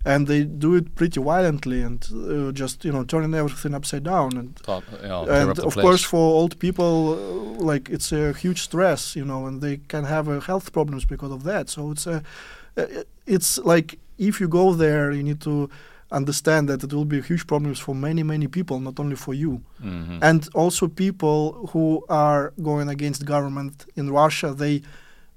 And 0.05 0.27
they 0.27 0.43
do 0.45 0.75
it 0.75 0.95
pretty 0.95 1.21
violently 1.21 1.81
and 1.83 2.03
uh, 2.13 2.51
just, 2.51 2.83
you 2.85 2.91
know, 2.91 3.03
turning 3.03 3.33
everything 3.35 3.73
upside 3.75 4.03
down. 4.03 4.37
And, 4.37 4.59
know, 5.07 5.25
tear 5.25 5.49
and 5.49 5.59
of 5.59 5.73
place. 5.73 5.83
course, 5.85 6.03
for 6.03 6.17
old 6.41 6.57
people, 6.59 7.13
uh, 7.13 7.63
like 7.65 7.89
it's 7.89 8.11
a 8.11 8.33
huge 8.33 8.61
stress, 8.61 9.15
you 9.15 9.25
know, 9.25 9.45
and 9.47 9.61
they 9.61 9.77
can 9.87 10.03
have 10.05 10.27
uh, 10.27 10.39
health 10.39 10.71
problems 10.71 11.05
because 11.05 11.31
of 11.31 11.43
that. 11.43 11.69
So 11.69 11.91
it's 11.91 12.07
a, 12.07 12.23
uh, 12.77 12.85
it's 13.27 13.57
like 13.59 13.99
if 14.17 14.39
you 14.41 14.47
go 14.47 14.73
there, 14.73 15.11
you 15.11 15.23
need 15.23 15.41
to 15.41 15.69
understand 16.11 16.67
that 16.67 16.83
it 16.83 16.91
will 16.93 17.05
be 17.05 17.21
huge 17.21 17.45
problems 17.47 17.79
for 17.79 17.95
many, 17.95 18.23
many 18.23 18.47
people, 18.47 18.79
not 18.79 18.99
only 18.99 19.15
for 19.15 19.33
you 19.33 19.61
Mhm. 19.81 20.19
and 20.21 20.49
also 20.53 20.87
people 20.87 21.69
who 21.71 22.03
are 22.09 22.51
going 22.61 22.89
against 22.89 23.25
government 23.25 23.85
in 23.95 24.09
Russia 24.11 24.53
they 24.53 24.81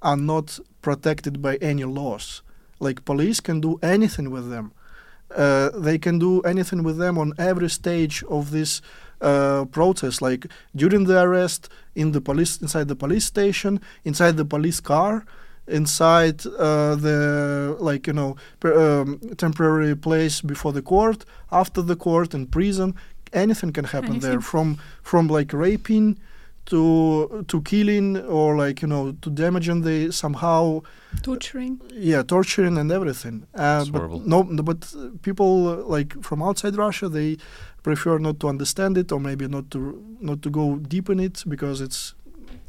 are 0.02 0.16
not 0.16 0.58
protected 0.82 1.40
by 1.40 1.54
any 1.62 1.84
laws 1.84 2.42
like 2.86 3.04
police 3.04 3.40
can 3.40 3.58
do 3.60 3.72
anything 3.82 4.30
with 4.30 4.46
them. 4.54 4.66
Uh, 5.34 5.70
they 5.88 5.98
can 5.98 6.16
do 6.18 6.32
anything 6.42 6.82
with 6.88 6.96
them 6.98 7.18
on 7.18 7.32
every 7.38 7.70
stage 7.80 8.16
of 8.36 8.42
this 8.56 8.80
uh, 9.20 9.64
process 9.78 10.20
like 10.20 10.46
during 10.76 11.04
the 11.04 11.18
arrest 11.26 11.68
in 11.94 12.12
the 12.12 12.20
police 12.20 12.52
inside 12.64 12.86
the 12.88 12.96
police 13.04 13.24
station 13.24 13.80
inside 14.04 14.36
the 14.36 14.44
police 14.44 14.80
car 14.80 15.24
inside 15.66 16.46
uh, 16.46 16.94
the 16.94 17.76
like 17.80 18.06
you 18.06 18.12
know 18.12 18.36
per, 18.60 18.72
um, 19.00 19.18
temporary 19.36 19.96
place 19.96 20.40
before 20.40 20.72
the 20.72 20.82
court 20.82 21.24
after 21.50 21.82
the 21.82 21.96
court 21.96 22.34
in 22.34 22.46
prison. 22.46 22.94
Anything 23.32 23.72
can 23.72 23.84
happen 23.84 24.20
there. 24.20 24.40
From 24.40 24.78
from 25.02 25.28
like 25.28 25.52
raping 25.52 26.18
to 26.66 27.44
to 27.48 27.60
killing 27.62 28.16
or 28.16 28.56
like 28.56 28.80
you 28.82 28.88
know 28.88 29.12
to 29.20 29.30
damaging 29.30 29.82
the 29.82 30.10
somehow 30.12 30.80
Torturing. 31.22 31.80
yeah 31.92 32.22
torturing 32.22 32.78
and 32.78 32.90
everything 32.90 33.46
uh, 33.54 33.84
but 33.84 33.98
horrible. 33.98 34.20
no 34.20 34.42
no, 34.42 34.62
but 34.62 34.92
people 35.22 35.68
uh, 35.68 35.76
like 35.96 36.10
from 36.22 36.42
outside 36.42 36.76
russia 36.76 37.08
they 37.08 37.36
prefer 37.82 38.18
not 38.18 38.40
to 38.40 38.48
understand 38.48 38.96
it 38.98 39.12
or 39.12 39.20
maybe 39.20 39.46
not 39.46 39.70
to 39.70 40.02
not 40.20 40.40
to 40.42 40.50
go 40.50 40.76
deep 40.76 41.08
in 41.10 41.20
it 41.20 41.44
because 41.46 41.80
it's 41.80 42.14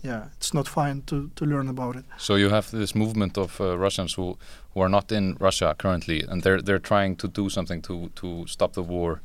yeah 0.03 0.25
it's 0.37 0.53
not 0.53 0.67
fine 0.67 1.01
to 1.05 1.29
to 1.35 1.45
learn 1.45 1.67
about 1.69 1.95
it 1.95 2.05
So 2.17 2.35
you 2.35 2.49
have 2.49 2.69
this 2.71 2.93
movement 2.95 3.37
of 3.37 3.59
uh, 3.59 3.77
Russians 3.77 4.13
who, 4.17 4.37
who 4.73 4.81
are 4.81 4.89
not 4.89 5.11
in 5.11 5.35
Russia 5.39 5.73
currently, 5.77 6.23
and 6.29 6.43
they're 6.43 6.61
they're 6.61 6.79
trying 6.93 7.15
to 7.17 7.27
do 7.27 7.49
something 7.49 7.81
to 7.83 8.09
to 8.21 8.45
stop 8.47 8.73
the 8.73 8.83
war, 8.83 9.21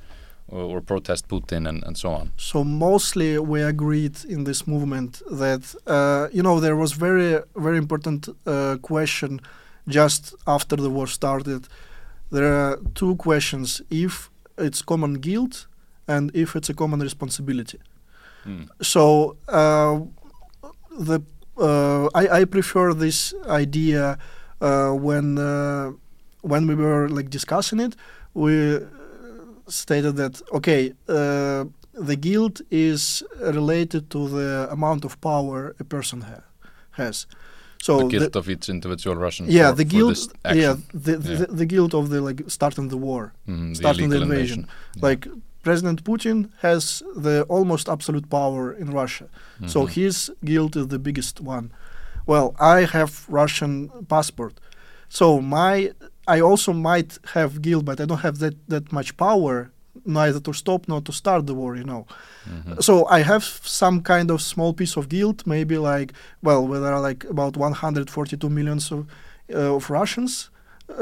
or, 0.51 0.63
or 0.63 0.81
protest 0.81 1.29
Putin 1.29 1.69
and, 1.69 1.83
and 1.85 1.97
so 1.97 2.11
on. 2.11 2.33
So 2.37 2.65
mostly 2.65 3.39
we 3.39 3.63
agreed 3.63 4.25
in 4.29 4.45
this 4.45 4.67
movement 4.67 5.23
that 5.31 5.75
uh, 5.87 6.29
you 6.33 6.43
know 6.43 6.61
there 6.61 6.77
was 6.77 6.93
very 6.93 7.41
very 7.57 7.79
important 7.79 8.29
uh, 8.47 8.77
question 8.83 9.41
just 9.89 10.35
after 10.47 10.77
the 10.77 10.91
war 10.91 11.07
started. 11.07 11.69
There 12.31 12.53
are 12.53 12.79
two 12.95 13.17
questions: 13.17 13.83
if 13.91 14.31
it's 14.59 14.83
common 14.83 15.15
guilt 15.15 15.67
and 16.07 16.31
if 16.35 16.57
it's 16.57 16.69
a 16.69 16.75
common 16.75 17.01
responsibility. 17.01 17.79
Mm. 18.45 18.69
So 18.83 19.37
uh, 19.49 20.01
the 20.99 21.21
uh, 21.59 22.09
I, 22.15 22.41
I 22.41 22.45
prefer 22.45 22.95
this 22.95 23.35
idea 23.47 24.19
uh, 24.61 24.91
when 24.91 25.39
uh, 25.39 25.93
when 26.43 26.67
we 26.67 26.75
were 26.75 27.09
like 27.09 27.31
discussing 27.31 27.81
it. 27.81 27.97
We 28.33 28.79
stated 29.71 30.17
that 30.17 30.43
okay, 30.53 30.93
uh, 31.09 31.65
the 32.09 32.17
guilt 32.17 32.61
is 32.71 33.23
related 33.41 34.11
to 34.11 34.29
the 34.29 34.69
amount 34.71 35.05
of 35.05 35.21
power 35.21 35.75
a 35.81 35.85
person 35.85 36.21
ha- 36.23 36.45
has. 36.93 37.27
So 37.83 37.97
the 37.99 38.05
the- 38.05 38.19
guilt 38.19 38.37
of 38.37 38.49
each 38.49 38.69
individual 38.69 39.17
Russian. 39.17 39.47
yeah, 39.49 39.71
for, 39.71 39.77
the 39.77 39.85
guilt. 39.85 40.19
Yeah, 40.45 40.77
the, 40.93 41.13
Yeah. 41.13 41.37
The, 41.39 41.47
the 41.61 41.67
guilt 41.67 41.95
of 41.95 42.09
the 42.11 42.21
like 42.21 42.43
starting 42.49 42.89
the 42.89 42.97
war. 42.99 43.33
Mhm, 43.49 43.75
starting 43.77 44.11
the 44.11 44.21
invasion. 44.23 44.67
Yeah. 44.97 45.09
Like 45.09 45.29
President 45.63 46.05
Putin 46.05 46.49
has 46.63 47.03
the 47.17 47.43
almost 47.49 47.89
absolute 47.89 48.29
power 48.31 48.73
in 48.73 48.91
Russia. 48.91 49.27
So 49.67 49.79
Mhm. 49.83 49.89
his 49.91 50.31
guilt 50.45 50.77
is 50.77 50.87
the 50.89 50.99
biggest 50.99 51.41
one. 51.41 51.71
Well, 52.27 52.55
I 52.77 52.85
have 52.97 53.13
Russian 53.29 53.91
passport, 54.09 54.55
so 55.09 55.41
my 55.41 55.93
I 56.37 56.41
also 56.51 56.73
might 56.73 57.19
have 57.35 57.51
guilt, 57.67 57.85
but 57.85 58.01
I 58.01 58.05
don't 58.11 58.23
have 58.29 58.37
that 58.39 58.55
that 58.69 58.85
much 58.93 59.11
power 59.17 59.55
neither 60.05 60.41
to 60.41 60.53
stop 60.53 60.81
nor 60.89 61.01
to 61.03 61.13
start 61.13 61.47
the 61.47 61.55
war. 61.55 61.73
You 61.81 61.85
know, 61.85 62.03
Mhm. 62.49 62.83
so 62.83 62.93
I 63.19 63.23
have 63.33 63.45
some 63.83 63.97
kind 64.03 64.31
of 64.31 64.41
small 64.41 64.73
piece 64.81 64.95
of 65.01 65.05
guilt, 65.09 65.39
maybe 65.47 65.77
like 65.93 66.13
well, 66.43 66.63
there 66.85 66.93
are 66.97 67.01
like 67.09 67.21
about 67.31 67.57
142 67.57 68.49
millions 68.49 68.93
of 68.93 69.01
uh, 69.55 69.77
of 69.77 69.91
Russians 69.91 70.51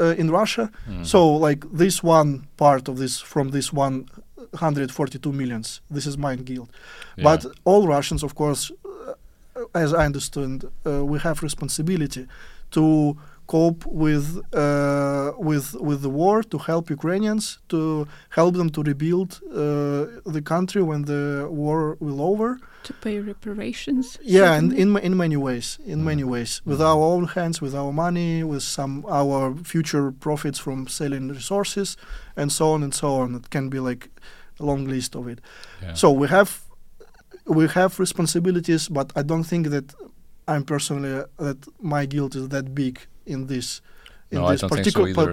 uh, 0.01 0.19
in 0.21 0.27
Russia. 0.31 0.65
Mhm. 0.87 1.05
So 1.05 1.19
like 1.47 1.61
this 1.83 2.03
one 2.03 2.29
part 2.57 2.87
of 2.89 2.95
this 2.97 3.21
from 3.21 3.49
this 3.51 3.67
142 3.73 5.31
millions, 5.31 5.81
this 5.89 6.05
is 6.05 6.17
my 6.17 6.35
guilt. 6.35 6.69
Yeah. 7.17 7.23
But 7.23 7.45
all 7.65 7.87
Russians, 7.87 8.23
of 8.23 8.33
course, 8.35 8.71
uh, 8.71 9.83
as 9.83 9.93
I 9.93 10.05
understand, 10.05 10.63
uh, 10.85 11.03
we 11.05 11.19
have 11.19 11.41
responsibility 11.43 12.25
to 12.71 13.17
cope 13.55 13.81
with 14.05 14.25
uh, 14.63 15.31
with 15.49 15.67
with 15.89 15.99
the 16.05 16.13
war, 16.21 16.37
to 16.53 16.57
help 16.69 16.83
Ukrainians, 16.97 17.43
to 17.73 17.79
help 18.37 18.53
them 18.59 18.69
to 18.75 18.79
rebuild 18.91 19.29
uh, 19.51 19.61
the 20.35 20.41
country 20.53 20.81
when 20.89 21.01
the 21.11 21.23
war 21.63 21.79
will 22.05 22.21
over. 22.31 22.49
To 22.89 22.93
pay 23.05 23.15
reparations. 23.33 24.05
Yeah, 24.37 24.51
and 24.57 24.67
in 24.83 24.89
in 25.07 25.13
many 25.23 25.37
ways, 25.47 25.67
in 25.93 25.99
Mm. 25.99 26.05
many 26.11 26.25
ways, 26.33 26.51
with 26.69 26.79
Mm. 26.81 26.89
our 26.91 27.03
own 27.13 27.25
hands, 27.37 27.55
with 27.65 27.73
our 27.81 27.91
money, 28.05 28.33
with 28.51 28.63
some 28.77 28.93
our 29.19 29.41
future 29.73 30.05
profits 30.25 30.59
from 30.65 30.77
selling 30.99 31.25
resources, 31.39 31.87
and 32.39 32.47
so 32.59 32.65
on 32.75 32.79
and 32.85 32.93
so 33.01 33.07
on. 33.21 33.27
It 33.39 33.47
can 33.55 33.65
be 33.75 33.79
like 33.89 34.03
a 34.61 34.63
long 34.69 34.81
list 34.95 35.11
of 35.19 35.23
it. 35.33 35.39
Yeah. 35.81 35.95
So 36.01 36.07
we 36.21 36.27
have 36.37 36.49
we 37.57 37.63
have 37.79 37.91
responsibilities, 38.05 38.83
but 38.97 39.07
I 39.19 39.23
don't 39.29 39.47
think 39.51 39.63
that 39.75 39.87
I'm 40.51 40.63
personally 40.73 41.13
uh, 41.21 41.25
that 41.47 41.59
my 41.95 42.03
guilt 42.13 42.33
is 42.35 42.45
that 42.55 42.65
big 42.83 42.95
in 43.29 43.47
this 43.47 43.81
in 44.31 44.41
No, 44.41 44.49
this 44.51 44.61
think 44.61 44.71
so 44.71 44.77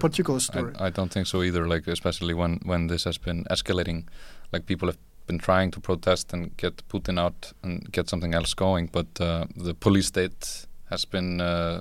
particular 0.00 0.40
story. 0.40 0.72
I, 0.78 0.86
I 0.86 0.90
don't 0.90 1.12
think 1.12 1.26
so 1.26 1.42
either. 1.42 1.66
Like 1.66 1.90
especially 1.90 2.34
when 2.34 2.60
when 2.64 2.88
this 2.88 3.04
has 3.04 3.18
been 3.18 3.44
escalating, 3.50 4.04
like 4.52 4.66
people 4.66 4.88
have 4.88 4.98
been 5.26 5.38
trying 5.38 5.72
to 5.72 5.80
protest 5.80 6.32
and 6.32 6.56
get 6.56 6.88
Putin 6.88 7.18
out 7.18 7.52
and 7.62 7.92
get 7.92 8.08
something 8.08 8.34
else 8.34 8.54
going, 8.54 8.90
but 8.92 9.06
uh, 9.20 9.44
the 9.66 9.74
police 9.74 10.06
state 10.06 10.66
has 10.90 11.04
been 11.04 11.40
uh, 11.40 11.80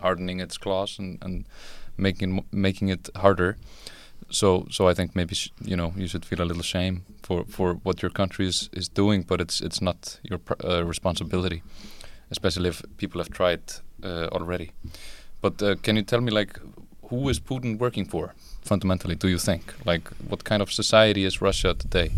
hardening 0.00 0.40
its 0.40 0.58
claws 0.58 0.98
and, 0.98 1.18
and 1.22 1.44
making 1.96 2.44
making 2.52 2.90
it 2.90 3.08
harder. 3.16 3.56
So 4.30 4.66
so 4.70 4.90
I 4.90 4.94
think 4.94 5.14
maybe 5.14 5.34
sh- 5.34 5.52
you 5.64 5.76
know 5.76 5.92
you 5.96 6.08
should 6.08 6.24
feel 6.24 6.40
a 6.40 6.44
little 6.48 6.62
shame 6.62 7.02
for, 7.22 7.44
for 7.48 7.74
what 7.84 8.02
your 8.02 8.10
country 8.12 8.46
is, 8.46 8.68
is 8.72 8.88
doing, 8.88 9.22
but 9.26 9.40
it's 9.40 9.60
it's 9.60 9.80
not 9.80 10.20
your 10.22 10.38
pr- 10.38 10.66
uh, 10.66 10.84
responsibility, 10.88 11.62
especially 12.30 12.68
if 12.68 12.82
people 12.96 13.20
have 13.20 13.30
tried 13.30 13.62
uh, 14.04 14.28
already. 14.32 14.70
But 15.44 15.62
uh, 15.62 15.74
can 15.82 15.96
you 15.96 16.02
tell 16.02 16.22
me, 16.22 16.30
like, 16.32 16.58
who 17.10 17.28
is 17.28 17.38
Putin 17.38 17.78
working 17.78 18.06
for 18.06 18.34
fundamentally? 18.62 19.14
Do 19.14 19.28
you 19.28 19.38
think, 19.38 19.62
like, 19.84 20.08
what 20.30 20.42
kind 20.44 20.62
of 20.62 20.72
society 20.72 21.22
is 21.24 21.42
Russia 21.42 21.74
today? 21.74 22.08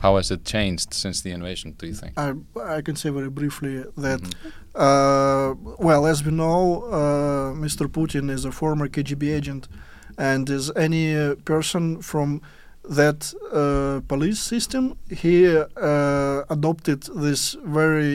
How 0.00 0.16
has 0.16 0.30
it 0.32 0.44
changed 0.44 0.92
since 0.92 1.20
the 1.22 1.30
invasion? 1.30 1.76
Do 1.78 1.86
you 1.86 1.94
think? 1.94 2.12
I 2.18 2.32
I 2.78 2.82
can 2.82 2.96
say 2.96 3.10
very 3.10 3.30
briefly 3.30 3.74
that 4.06 4.20
Mhm. 4.20 4.32
Uh, 4.86 5.54
well, 5.88 6.02
as 6.12 6.18
we 6.26 6.32
know, 6.32 6.62
uh, 6.98 7.64
Mr. 7.66 7.84
Putin 7.86 8.28
is 8.30 8.44
a 8.44 8.50
former 8.50 8.88
KGB 8.88 9.22
agent, 9.38 9.68
and 10.18 10.50
as 10.50 10.70
any 10.86 11.06
uh, 11.16 11.36
person 11.44 12.02
from 12.02 12.40
that 12.96 13.18
uh, 13.52 14.00
police 14.08 14.40
system, 14.52 14.84
he 15.22 15.34
uh, 15.46 16.42
adopted 16.56 17.00
this 17.24 17.56
very 17.80 18.14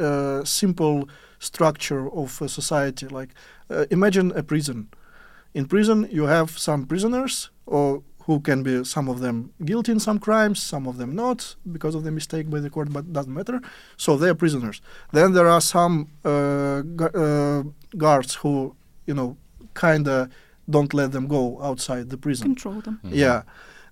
uh, 0.00 0.42
simple 0.44 0.96
structure 1.38 2.08
of 2.12 2.40
a 2.42 2.48
society. 2.48 3.06
Like, 3.08 3.30
uh, 3.70 3.84
imagine 3.90 4.32
a 4.32 4.42
prison. 4.42 4.88
In 5.54 5.66
prison, 5.66 6.08
you 6.10 6.24
have 6.26 6.58
some 6.58 6.84
prisoners, 6.86 7.50
or 7.66 8.02
who 8.26 8.40
can 8.40 8.62
be 8.62 8.84
some 8.84 9.08
of 9.08 9.20
them 9.20 9.50
guilty 9.64 9.90
in 9.92 10.00
some 10.00 10.18
crimes, 10.18 10.62
some 10.62 10.86
of 10.86 10.98
them 10.98 11.14
not 11.14 11.56
because 11.72 11.94
of 11.94 12.04
the 12.04 12.10
mistake 12.10 12.50
by 12.50 12.60
the 12.60 12.68
court, 12.70 12.92
but 12.92 13.10
doesn't 13.12 13.32
matter. 13.32 13.60
So 13.96 14.16
they 14.18 14.28
are 14.28 14.34
prisoners. 14.34 14.82
Then 15.12 15.32
there 15.32 15.48
are 15.48 15.62
some 15.62 16.08
uh, 16.24 16.82
gu- 16.82 17.14
uh, 17.24 17.62
guards 17.96 18.34
who, 18.34 18.74
you 19.06 19.14
know, 19.14 19.36
kind 19.72 20.06
of 20.08 20.28
don't 20.68 20.92
let 20.92 21.12
them 21.12 21.26
go 21.26 21.58
outside 21.62 22.10
the 22.10 22.18
prison. 22.18 22.48
Control 22.48 22.80
them. 22.82 23.00
Mhm. 23.02 23.14
Yeah. 23.14 23.42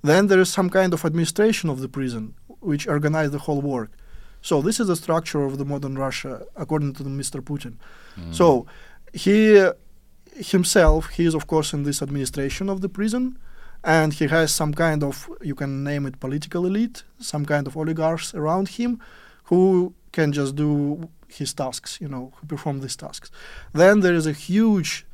Then 0.02 0.26
there 0.26 0.40
is 0.40 0.50
some 0.50 0.68
kind 0.68 0.92
of 0.92 1.04
administration 1.04 1.70
of 1.70 1.80
the 1.80 1.88
prison 1.88 2.34
which 2.60 2.86
organize 2.86 3.30
the 3.30 3.38
whole 3.38 3.62
work. 3.62 3.90
So 4.42 4.62
this 4.62 4.78
is 4.80 4.86
the 4.88 4.96
structure 4.96 5.42
of 5.44 5.58
the 5.58 5.64
modern 5.64 5.96
Russia, 5.98 6.42
according 6.56 6.94
to 6.94 7.04
Mr. 7.04 7.40
Putin. 7.40 7.74
Mhm. 8.16 8.34
So 8.34 8.66
he 9.12 9.68
himself, 10.34 11.08
he 11.10 11.24
is 11.24 11.34
of 11.34 11.46
course 11.46 11.72
in 11.72 11.82
this 11.84 12.02
administration 12.02 12.68
of 12.68 12.80
the 12.80 12.88
prison, 12.88 13.38
and 13.82 14.12
he 14.12 14.26
has 14.26 14.52
some 14.52 14.72
kind 14.74 15.02
of 15.02 15.28
you 15.42 15.54
can 15.54 15.82
name 15.84 16.06
it 16.06 16.20
political 16.20 16.66
elite, 16.66 17.04
some 17.18 17.44
kind 17.44 17.66
of 17.66 17.76
oligarchs 17.76 18.34
around 18.34 18.68
him, 18.68 19.00
who 19.44 19.94
can 20.12 20.32
just 20.32 20.54
do 20.56 21.08
his 21.28 21.52
tasks, 21.54 21.98
you 22.00 22.08
know, 22.08 22.32
who 22.36 22.46
perform 22.46 22.80
these 22.80 22.96
tasks. 22.96 23.30
Then 23.72 24.00
there 24.00 24.14
is 24.14 24.26
a 24.26 24.32
huge 24.32 25.06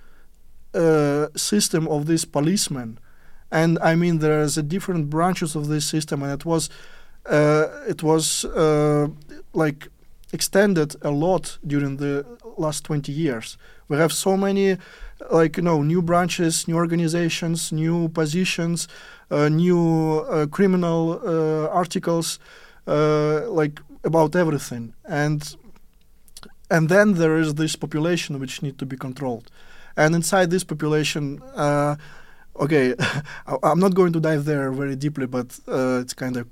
uh, 0.75 1.27
system 1.37 1.87
of 1.89 2.07
these 2.07 2.25
policemen, 2.25 2.99
and 3.51 3.79
I 3.83 3.95
mean 3.95 4.19
there 4.19 4.43
is 4.43 4.57
a 4.59 4.63
different 4.63 5.11
branches 5.11 5.55
of 5.55 5.69
this 5.69 5.85
system, 5.87 6.23
and 6.23 6.33
it 6.33 6.45
was 6.45 6.69
it 7.31 8.03
was 8.03 8.45
uh, 8.45 9.09
like 9.53 9.89
extended 10.33 10.97
a 11.03 11.11
lot 11.11 11.59
during 11.67 11.99
the 11.99 12.25
last 12.57 12.85
20 12.85 13.13
years. 13.13 13.57
We 13.89 13.97
have 13.99 14.13
so 14.13 14.37
many, 14.37 14.79
like 15.31 15.57
you 15.57 15.63
know, 15.63 15.83
new 15.83 16.03
branches, 16.03 16.67
new 16.67 16.77
organizations, 16.77 17.73
new 17.73 18.09
positions, 18.09 18.89
uh, 19.31 19.49
new 19.49 20.21
uh, 20.21 20.47
criminal 20.47 21.21
uh, 21.25 21.69
articles, 21.69 22.39
uh, 22.87 23.51
like 23.51 23.81
about 24.05 24.35
everything, 24.35 24.95
and 25.05 25.57
and 26.71 26.89
then 26.89 27.15
there 27.15 27.37
is 27.37 27.55
this 27.55 27.77
population 27.77 28.41
which 28.41 28.63
need 28.63 28.79
to 28.79 28.87
be 28.87 28.97
controlled, 28.97 29.51
and 29.97 30.15
inside 30.15 30.51
this 30.51 30.65
population. 30.65 31.43
Uh, 31.55 31.97
okay, 32.59 32.95
I'm 33.63 33.79
not 33.79 33.95
going 33.95 34.13
to 34.15 34.21
dive 34.21 34.45
there 34.45 34.73
very 34.73 34.97
deeply, 34.97 35.27
but 35.27 35.59
uh, 35.69 36.01
it's 36.01 36.15
kind 36.15 36.37
of 36.37 36.49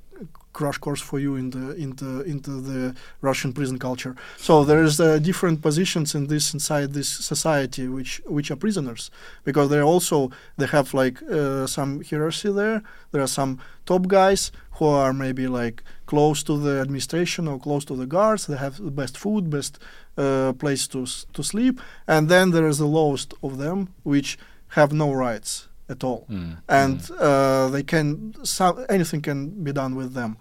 crash 0.52 0.78
course 0.78 1.00
for 1.00 1.18
you 1.18 1.36
in 1.36 1.50
the 1.50 1.74
into 1.74 2.22
into 2.22 2.60
the 2.60 2.94
Russian 3.20 3.52
prison 3.52 3.78
culture. 3.78 4.16
So 4.36 4.64
there 4.64 4.82
is 4.82 5.00
uh, 5.00 5.18
different 5.18 5.62
positions 5.62 6.14
in 6.14 6.26
this 6.26 6.54
inside 6.54 6.92
this 6.92 7.08
society 7.08 7.88
which 7.88 8.20
which 8.26 8.50
are 8.50 8.56
prisoners 8.56 9.10
because 9.44 9.68
they 9.70 9.80
also 9.80 10.30
they 10.58 10.66
have 10.66 10.92
like 10.94 11.22
uh, 11.22 11.66
some 11.66 12.02
hierarchy 12.02 12.50
there. 12.52 12.82
There 13.12 13.22
are 13.22 13.28
some 13.28 13.58
top 13.86 14.08
guys 14.08 14.52
who 14.72 14.86
are 14.86 15.12
maybe 15.12 15.46
like 15.46 15.82
close 16.06 16.42
to 16.44 16.58
the 16.58 16.80
administration 16.80 17.46
or 17.46 17.58
close 17.58 17.84
to 17.86 17.94
the 17.94 18.06
guards. 18.06 18.46
They 18.46 18.56
have 18.56 18.76
the 18.82 18.90
best 18.90 19.16
food, 19.16 19.50
best 19.50 19.78
uh, 20.16 20.52
place 20.54 20.88
to 20.88 21.06
to 21.32 21.42
sleep, 21.42 21.80
and 22.06 22.28
then 22.28 22.50
there 22.50 22.68
is 22.68 22.78
the 22.78 22.92
lowest 23.00 23.34
of 23.42 23.58
them 23.58 23.88
which 24.02 24.38
have 24.74 24.92
no 24.92 25.12
rights 25.12 25.69
at 25.90 26.04
all 26.04 26.24
Mm. 26.30 26.56
and 26.68 26.98
Mm. 27.00 27.16
uh, 27.20 27.68
they 27.74 27.82
can 27.82 28.34
some, 28.44 28.74
anything 28.88 29.20
can 29.22 29.38
be 29.64 29.72
done 29.72 29.94
with 30.00 30.12
them. 30.14 30.36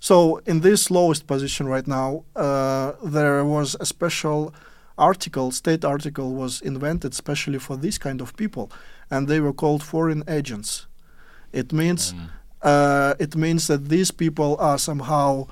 So 0.00 0.40
in 0.46 0.60
this 0.60 0.90
lowest 0.90 1.26
position 1.26 1.66
right 1.74 1.86
now, 1.86 2.08
uh, 2.36 2.92
there 3.16 3.44
was 3.44 3.76
a 3.80 3.86
special 3.86 4.52
article, 4.96 5.50
state 5.52 5.84
article 5.84 6.28
was 6.42 6.60
invented 6.60 7.14
specially 7.14 7.58
for 7.58 7.76
this 7.76 7.98
kind 7.98 8.20
of 8.20 8.34
people, 8.36 8.66
and 9.10 9.28
they 9.28 9.40
were 9.40 9.52
called 9.62 9.82
foreign 9.82 10.22
agents. 10.28 10.86
It 11.52 11.72
means 11.72 12.12
Mm. 12.12 12.18
uh, 12.64 13.14
it 13.18 13.34
means 13.36 13.66
that 13.66 13.88
these 13.88 14.10
people 14.12 14.56
are 14.58 14.78
somehow 14.78 15.46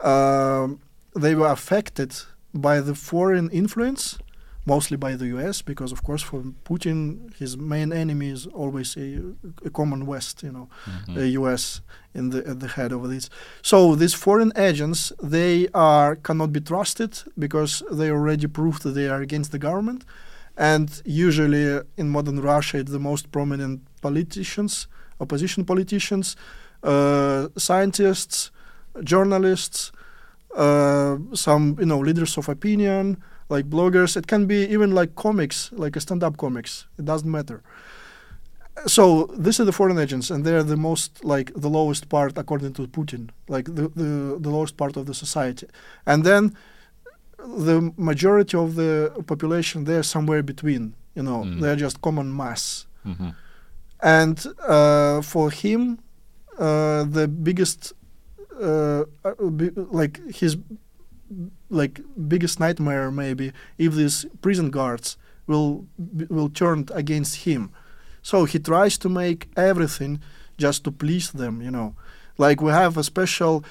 um, 0.00 0.78
they 1.22 1.34
were 1.34 1.50
affected 1.52 2.10
by 2.54 2.80
the 2.80 2.94
foreign 2.94 3.48
influence, 3.50 4.18
mostly 4.74 4.96
by 5.06 5.12
the 5.20 5.26
U.S. 5.36 5.62
Because 5.62 5.90
of 5.96 6.00
course, 6.08 6.22
for 6.30 6.40
Putin, 6.70 6.98
his 7.40 7.52
main 7.74 7.90
enemy 7.92 8.28
is 8.36 8.46
always 8.62 8.96
a, 8.96 9.08
a 9.68 9.70
common 9.78 10.00
West, 10.12 10.36
you 10.46 10.52
know, 10.56 10.66
Mhm. 10.86 11.14
the 11.18 11.28
U.S. 11.40 11.62
in 12.18 12.24
the 12.32 12.40
at 12.52 12.58
the 12.64 12.68
head 12.76 12.92
of 12.92 13.02
this. 13.12 13.24
So 13.70 13.78
these 14.02 14.14
foreign 14.26 14.52
agents, 14.68 15.00
they 15.34 15.54
are 15.74 16.10
cannot 16.26 16.50
be 16.52 16.60
trusted 16.60 17.12
because 17.44 17.72
they 17.98 18.10
already 18.10 18.46
proved 18.58 18.80
that 18.84 18.94
they 18.98 19.08
are 19.14 19.22
against 19.28 19.50
the 19.52 19.58
government, 19.68 20.00
and 20.70 20.88
usually 21.26 21.64
in 21.96 22.06
modern 22.16 22.38
Russia, 22.52 22.76
it's 22.82 22.92
the 22.98 23.04
most 23.10 23.24
prominent 23.36 23.80
politicians, 24.00 24.88
opposition 25.20 25.64
politicians, 25.64 26.36
uh, 26.82 27.42
scientists, 27.56 28.50
journalists, 29.12 29.92
uh, 30.56 31.16
some 31.34 31.76
you 31.80 31.86
know 31.86 31.98
leaders 32.08 32.36
of 32.38 32.48
opinion, 32.48 33.16
like 33.48 33.68
bloggers. 33.70 34.16
It 34.16 34.26
can 34.26 34.46
be 34.46 34.64
even 34.74 34.90
like 34.92 35.14
comics, 35.14 35.70
like 35.72 35.96
a 35.96 36.00
stand-up 36.00 36.36
comics. 36.36 36.86
It 36.98 37.04
doesn't 37.04 37.30
matter. 37.30 37.62
So 38.86 39.26
these 39.36 39.58
are 39.58 39.64
the 39.64 39.72
foreign 39.72 39.98
agents, 39.98 40.30
and 40.30 40.44
they're 40.44 40.62
the 40.62 40.76
most 40.76 41.24
like 41.24 41.52
the 41.56 41.68
lowest 41.68 42.08
part 42.08 42.38
according 42.38 42.74
to 42.74 42.86
Putin, 42.86 43.30
like 43.48 43.64
the 43.74 43.88
the, 44.02 44.38
the 44.40 44.50
lowest 44.50 44.76
part 44.76 44.96
of 44.96 45.06
the 45.06 45.14
society. 45.14 45.66
And 46.06 46.22
then 46.24 46.54
the 47.66 47.92
majority 47.96 48.56
of 48.56 48.74
the 48.76 49.10
population 49.26 49.84
they're 49.84 50.04
somewhere 50.04 50.42
between. 50.42 50.94
You 51.16 51.24
know, 51.24 51.42
Mm. 51.42 51.60
they're 51.60 51.76
just 51.86 52.00
common 52.00 52.36
mass. 52.36 52.86
Mhm. 53.04 53.34
And 54.00 54.38
uh, 54.68 55.22
for 55.22 55.50
him, 55.50 55.98
uh, 56.58 57.02
the 57.16 57.26
biggest, 57.26 57.92
uh, 58.62 59.02
uh, 59.24 59.34
like 60.00 60.20
his, 60.40 60.56
like 61.70 62.00
biggest 62.28 62.60
nightmare 62.60 63.10
maybe 63.10 63.52
if 63.78 63.94
these 63.94 64.26
prison 64.40 64.70
guards 64.70 65.16
will 65.46 65.86
will 66.28 66.48
turn 66.48 66.86
against 66.94 67.44
him. 67.46 67.70
So 68.22 68.44
he 68.44 68.58
tries 68.58 68.98
to 68.98 69.08
make 69.08 69.48
everything 69.56 70.20
just 70.58 70.84
to 70.84 70.90
please 70.90 71.30
them. 71.32 71.62
You 71.62 71.70
know, 71.70 71.94
like 72.38 72.60
we 72.60 72.70
have 72.72 72.96
a 72.96 73.04
special. 73.04 73.64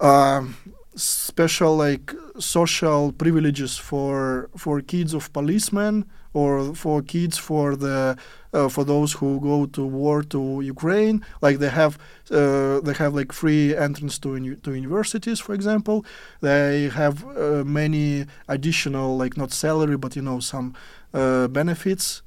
um 0.00 0.56
special 0.94 1.76
like 1.76 2.12
social 2.38 3.12
privileges 3.12 3.78
for 3.78 4.50
for 4.56 4.80
kids 4.82 5.14
of 5.14 5.32
policemen 5.32 6.04
or 6.34 6.74
for 6.74 7.02
kids 7.02 7.36
for 7.38 7.76
the 7.76 8.16
uh, 8.54 8.68
for 8.68 8.84
those 8.84 9.12
who 9.14 9.40
go 9.40 9.66
to 9.66 9.82
war 9.84 10.22
to 10.22 10.60
Ukraine. 10.62 11.24
Like 11.40 11.58
they 11.58 11.68
have 11.70 11.98
uh, 12.30 12.80
they 12.80 12.94
have 12.94 13.14
like 13.14 13.32
free 13.32 13.76
entrance 13.76 14.18
to 14.20 14.56
to 14.64 14.74
universities, 14.74 15.40
for 15.40 15.54
example. 15.54 16.04
They 16.40 16.88
have 16.88 17.24
uh, 17.24 17.64
many 17.64 18.26
additional 18.48 19.16
like 19.22 19.36
not 19.36 19.52
salary 19.52 19.96
but 19.96 20.16
you 20.16 20.22
know 20.22 20.40
some 20.40 20.74
uh, 21.14 21.48
benefits 21.48 22.22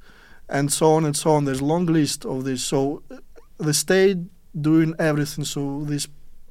and 0.48 0.72
so 0.72 0.92
on 0.96 1.04
and 1.04 1.16
so 1.16 1.30
on. 1.32 1.44
There's 1.44 1.60
a 1.60 1.64
long 1.64 1.86
list 1.86 2.24
of 2.24 2.44
this. 2.44 2.62
So 2.62 3.02
uh, 3.10 3.16
the 3.58 3.74
state 3.74 4.18
doing 4.68 4.94
everything 4.98 5.44
so 5.44 5.84
these 5.84 6.08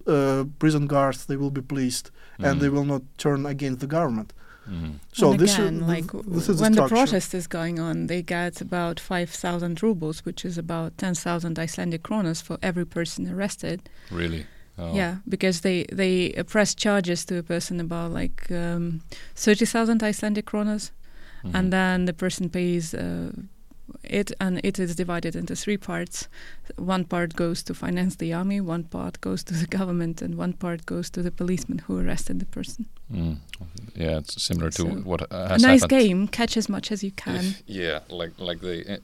uh, 0.08 0.44
prison 0.60 0.86
guards 0.86 1.26
they 1.26 1.38
will 1.38 1.50
be 1.50 1.62
pleased 1.62 2.12
and 2.40 2.60
they 2.62 2.68
Mhm. 2.68 2.74
will 2.74 2.86
not 2.86 3.02
turn 3.18 3.46
against 3.46 3.80
the 3.80 3.88
government. 3.88 4.34
Mhm. 4.68 5.00
So 5.14 5.32
and 5.32 5.40
this 5.40 5.54
again, 5.56 5.76
is 5.76 5.82
like 5.88 6.12
this 6.28 6.50
is 6.50 6.62
when 6.62 6.72
the 6.74 6.82
the 6.82 6.88
protest 6.88 7.34
is 7.34 7.48
going 7.48 7.80
on, 7.80 8.08
they 8.08 8.22
get 8.24 8.62
about 8.62 9.00
five 9.00 9.30
thousand 9.30 9.82
rubles, 9.84 10.26
which 10.26 10.44
is 10.46 10.58
about 10.58 10.98
ten 10.98 11.14
thousand 11.16 11.58
Icelandic 11.60 12.02
kronas 12.04 12.42
for 12.42 12.58
every 12.62 12.86
person 12.86 13.28
arrested. 13.28 13.80
Really? 14.12 14.46
Oh. 14.78 14.94
Yeah, 14.96 15.18
because 15.28 15.62
they 15.62 15.86
they 15.92 16.34
uh, 16.34 16.44
press 16.44 16.76
charges 16.76 17.26
to 17.26 17.38
a 17.38 17.44
person 17.44 17.80
about 17.80 18.12
like 18.12 18.52
um, 18.52 19.02
thirty 19.36 19.66
thousand 19.66 20.02
Icelandic 20.04 20.46
kronas, 20.46 20.92
Mhm. 21.44 21.56
and 21.56 21.72
then 21.72 22.06
the 22.06 22.14
person 22.14 22.50
pays 22.50 22.94
uh, 22.94 23.32
it, 24.10 24.32
and 24.40 24.60
it 24.64 24.80
is 24.80 24.96
divided 24.96 25.36
into 25.36 25.56
three 25.56 25.78
parts. 25.78 26.28
One 26.78 27.06
part 27.06 27.36
goes 27.36 27.64
to 27.64 27.74
finance 27.74 28.16
the 28.18 28.34
army, 28.34 28.62
one 28.62 28.84
part 28.84 29.20
goes 29.22 29.44
to 29.46 29.54
the 29.54 29.68
government, 29.78 30.22
and 30.22 30.36
one 30.36 30.54
part 30.54 30.86
goes 30.86 31.10
to 31.12 31.22
the 31.22 31.32
policeman 31.32 31.80
who 31.88 32.00
arrested 32.00 32.40
the 32.40 32.46
person. 32.46 32.86
Mm. 33.14 33.38
Yeah, 33.96 34.18
it's 34.18 34.42
similar 34.42 34.72
to 34.72 34.82
So, 34.82 34.88
what 35.04 35.22
uh, 35.22 35.26
A 35.32 35.58
nice 35.58 35.82
happened. 35.82 35.90
game, 35.90 36.28
catch 36.28 36.58
as 36.58 36.68
much 36.70 36.92
as 36.92 37.04
you 37.04 37.12
can. 37.26 37.56
Yeah, 37.68 38.00
like 38.10 38.32
like 38.40 38.60
the 38.62 38.94
uh, 38.94 38.98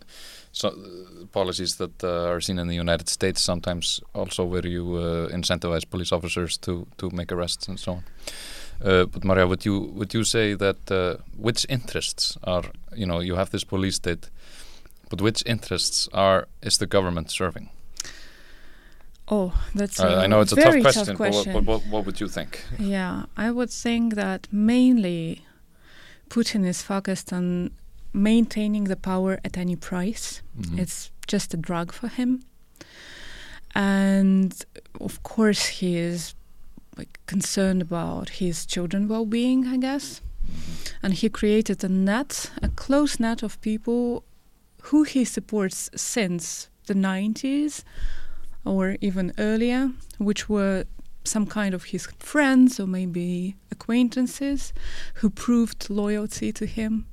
so 0.52 0.68
uh, 0.70 1.26
policies 1.32 1.76
that 1.76 2.04
uh, 2.04 2.30
are 2.32 2.42
seen 2.42 2.60
in 2.60 2.68
the 2.68 2.76
United 2.80 3.10
States 3.10 3.42
sometimes 3.44 4.02
also 4.14 4.44
where 4.44 4.68
you 4.68 4.96
uh, 4.96 5.30
incentivize 5.36 5.86
police 5.90 6.12
officers 6.16 6.58
to 6.58 6.86
to 6.98 7.10
make 7.12 7.32
arrests 7.36 7.68
and 7.70 7.80
so 7.80 7.92
on. 7.92 8.04
Uh, 8.84 9.06
but 9.06 9.24
Maria, 9.24 9.46
would 9.48 9.64
you 9.66 9.92
would 9.96 10.14
you 10.14 10.24
say 10.24 10.56
that 10.56 10.92
uh, 10.92 11.16
which 11.38 11.66
interests 11.70 12.38
are 12.44 12.64
you 12.96 13.06
know 13.06 13.22
you 13.22 13.36
have 13.36 13.50
this 13.52 13.64
police 13.64 13.96
state, 13.96 14.30
but 15.12 15.22
which 15.22 15.44
interests 15.46 16.10
are 16.14 16.48
is 16.64 16.78
the 16.78 16.88
government 16.88 17.30
serving? 17.30 17.70
Oh, 19.28 19.52
that's 19.76 20.00
Uh, 20.00 20.08
a 20.08 20.24
I 20.24 20.28
know 20.28 20.42
it's 20.42 20.52
a 20.52 20.56
tough 20.56 20.82
question, 20.82 21.16
but, 21.18 21.20
what, 21.20 21.32
question. 21.34 21.54
but 21.54 21.64
what, 21.70 21.82
what 21.92 22.06
would 22.06 22.20
you 22.20 22.28
think? 22.28 22.52
Yeah, 22.80 23.26
I 23.38 23.52
would 23.52 23.70
think 23.84 24.16
that 24.16 24.48
mainly 24.52 25.46
Putin 26.30 26.66
is 26.66 26.82
focused 26.82 27.32
on 27.34 27.72
maintaining 28.14 28.86
the 28.86 28.96
power 28.98 29.40
at 29.46 29.58
any 29.58 29.76
price. 29.76 30.42
Mhm. 30.60 30.80
It's 30.80 31.12
just 31.34 31.54
a 31.54 31.58
drug 31.58 31.94
for 31.94 32.08
him. 32.10 32.42
And 33.74 34.54
of 35.00 35.24
course, 35.24 35.66
he 35.80 35.96
is 35.98 36.36
like 36.98 37.20
concerned 37.26 37.82
about 37.82 38.30
his 38.42 38.66
children 38.66 39.08
well-being, 39.08 39.66
I 39.68 39.78
guess. 39.78 40.22
And 41.02 41.14
he 41.14 41.30
created 41.30 41.84
a 41.84 41.88
net, 41.90 42.52
a 42.62 42.68
close 42.68 43.18
net 43.20 43.44
of 43.44 43.60
people 43.62 44.24
who 44.90 45.04
he 45.04 45.26
supports 45.26 45.90
since 45.96 46.70
the 46.88 46.94
90s 46.96 47.84
or 48.66 48.98
even 49.02 49.32
earlier, 49.38 49.92
which 50.18 50.50
were 50.50 50.86
some 51.24 51.46
kind 51.46 51.74
of 51.76 51.84
his 51.86 52.08
friends 52.20 52.80
or 52.80 52.88
maybe 52.88 53.56
acquaintances 53.72 54.74
who 55.16 55.30
proved 55.30 55.90
loyalty 55.90 56.52
to 56.52 56.66
him. 56.66 57.06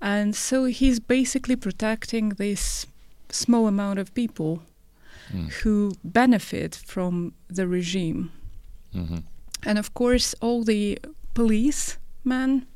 And 0.00 0.34
so 0.36 0.64
he's 0.64 1.00
basically 1.00 1.56
protecting 1.56 2.30
this 2.30 2.86
small 3.28 3.66
amount 3.66 3.98
of 3.98 4.14
people 4.14 4.62
Mm. 5.32 5.48
who 5.62 5.92
benefit 6.02 6.74
from 6.86 7.32
the 7.48 7.66
regime. 7.68 8.30
Mhm. 8.92 9.22
And 9.62 9.78
of 9.78 9.94
course, 9.94 10.34
all 10.40 10.64
the 10.64 10.98
policemen 11.34 12.66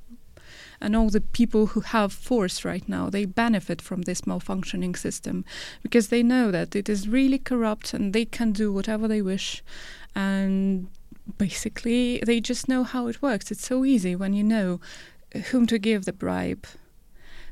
and 0.80 0.94
all 0.96 1.10
the 1.10 1.20
people 1.20 1.66
who 1.66 1.80
have 1.80 2.12
force 2.12 2.64
right 2.64 2.88
now, 2.88 3.10
they 3.10 3.24
benefit 3.24 3.80
from 3.80 4.02
this 4.02 4.22
malfunctioning 4.22 4.96
system 4.96 5.44
because 5.82 6.08
they 6.08 6.22
know 6.22 6.50
that 6.50 6.74
it 6.74 6.88
is 6.88 7.08
really 7.08 7.38
corrupt 7.38 7.94
and 7.94 8.12
they 8.12 8.24
can 8.24 8.52
do 8.52 8.72
whatever 8.72 9.08
they 9.08 9.22
wish. 9.22 9.62
And 10.14 10.88
basically, 11.38 12.22
they 12.24 12.40
just 12.40 12.68
know 12.68 12.84
how 12.84 13.06
it 13.06 13.22
works. 13.22 13.50
It's 13.50 13.66
so 13.66 13.84
easy 13.84 14.14
when 14.14 14.32
you 14.34 14.44
know 14.44 14.80
whom 15.50 15.66
to 15.66 15.78
give 15.78 16.04
the 16.04 16.12
bribe, 16.12 16.66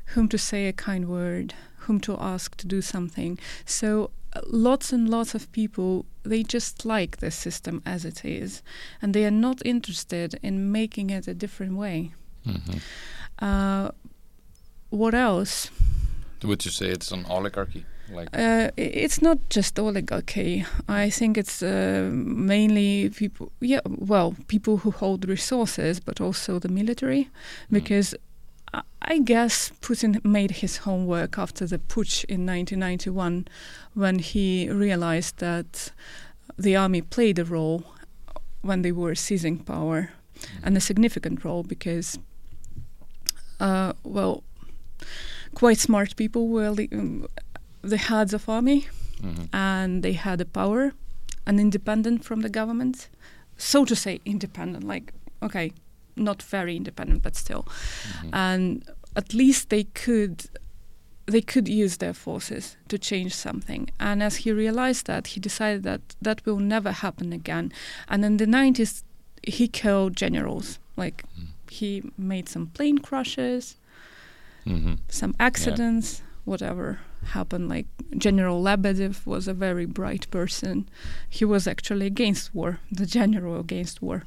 whom 0.07 0.29
to 0.29 0.37
say 0.37 0.67
a 0.67 0.73
kind 0.73 1.09
word, 1.09 1.53
whom 1.77 1.99
to 2.01 2.17
ask 2.17 2.55
to 2.57 2.67
do 2.67 2.81
something. 2.81 3.37
So 3.65 4.11
uh, 4.35 4.41
lots 4.47 4.91
and 4.91 5.09
lots 5.09 5.35
of 5.35 5.51
people 5.51 6.05
they 6.23 6.41
just 6.41 6.85
like 6.85 7.17
the 7.17 7.29
system 7.29 7.81
as 7.85 8.05
it 8.05 8.23
is 8.25 8.63
and 9.01 9.13
they 9.13 9.25
are 9.25 9.31
not 9.31 9.61
interested 9.65 10.39
in 10.41 10.71
making 10.71 11.09
it 11.09 11.27
a 11.27 11.33
different 11.33 11.75
way 11.75 12.13
Mhm. 12.45 12.81
uh, 13.41 13.91
what 14.89 15.13
else? 15.13 15.69
Would 16.43 16.65
you 16.65 16.71
say 16.71 16.87
it's 16.89 17.11
an 17.11 17.25
oligarchy? 17.29 17.85
Like 18.11 18.29
uh, 18.37 18.69
it's 18.77 19.21
not 19.21 19.37
just 19.49 19.79
oligarchy. 19.79 20.65
I 20.89 21.09
think 21.09 21.37
it's 21.37 21.63
uh, 21.63 22.09
mainly 22.13 23.09
people 23.09 23.51
yeah 23.61 23.79
well 23.85 24.35
people 24.47 24.77
who 24.77 24.91
hold 24.91 25.27
resources 25.27 25.99
but 26.01 26.19
also 26.21 26.59
the 26.59 26.69
military. 26.69 27.29
Because 27.71 28.13
I- 28.73 28.81
I 29.01 29.19
guess 29.19 29.71
Putin 29.81 30.23
made 30.23 30.51
his 30.61 30.77
homework 30.85 31.37
after 31.37 31.65
the 31.67 31.77
putsch 31.79 32.23
in 32.25 32.45
1991 32.45 33.45
when 33.93 34.19
he 34.19 34.69
realized 34.69 35.37
that 35.37 35.91
the 36.57 36.75
army 36.75 37.01
played 37.01 37.39
a 37.39 37.45
role 37.45 37.83
when 38.61 38.81
they 38.81 38.91
were 38.91 39.15
seizing 39.15 39.57
power 39.59 40.09
and 40.63 40.75
a 40.77 40.79
significant 40.81 41.43
role 41.45 41.63
because, 41.63 42.19
uh, 43.63 43.91
well, 44.15 44.35
quite 45.55 45.79
smart 45.79 46.15
people 46.15 46.47
were 46.47 46.73
the, 46.75 46.87
um, 46.91 47.27
the 47.81 47.97
heads 47.97 48.33
of 48.33 48.49
army 48.49 48.79
Mhm. 49.21 49.47
and 49.53 50.03
they 50.03 50.13
had 50.13 50.41
a 50.41 50.45
power 50.45 50.93
and 51.45 51.59
independent 51.59 52.23
from 52.25 52.41
the 52.41 52.49
government 52.59 53.09
so 53.57 53.85
to 53.85 53.95
say 53.95 54.19
independent 54.25 54.83
like 54.93 55.13
okay 55.41 55.71
not 56.15 56.41
very 56.51 56.75
independent 56.75 57.21
but 57.23 57.35
still 57.35 57.63
Mhm. 58.21 58.29
and 58.33 58.83
at 59.15 59.33
least 59.33 59.69
they 59.69 59.83
could 60.05 60.35
they 61.25 61.41
could 61.41 61.67
use 61.83 61.97
their 61.97 62.13
forces 62.13 62.75
to 62.87 62.97
change 62.97 63.31
something 63.33 63.89
and 63.99 64.21
as 64.23 64.35
he 64.43 64.51
realized 64.51 65.05
that 65.05 65.27
he 65.27 65.39
decided 65.39 65.83
that 65.83 66.01
that 66.21 66.45
will 66.45 66.59
never 66.59 66.91
happen 66.91 67.31
again 67.33 67.71
and 68.09 68.25
in 68.25 68.37
the 68.37 68.47
90s 68.47 69.03
he 69.47 69.67
killed 69.67 70.17
generals 70.17 70.79
like 70.97 71.23
Mm. 71.37 71.47
He 71.79 72.03
made 72.17 72.47
some 72.49 72.67
plane 72.67 72.97
crashes 72.99 73.75
Mhm. 74.65 74.97
some 75.09 75.33
accidents 75.39 76.21
whatever 76.45 76.99
happened 77.33 77.69
like 77.69 77.85
general 78.17 78.61
lebedev 78.61 79.25
was 79.25 79.47
a 79.47 79.53
very 79.53 79.85
bright 79.85 80.29
person 80.29 80.85
he 81.29 81.45
was 81.45 81.65
actually 81.67 82.05
against 82.05 82.53
war 82.53 82.79
the 82.91 83.05
general 83.05 83.59
against 83.59 84.01
war 84.01 84.23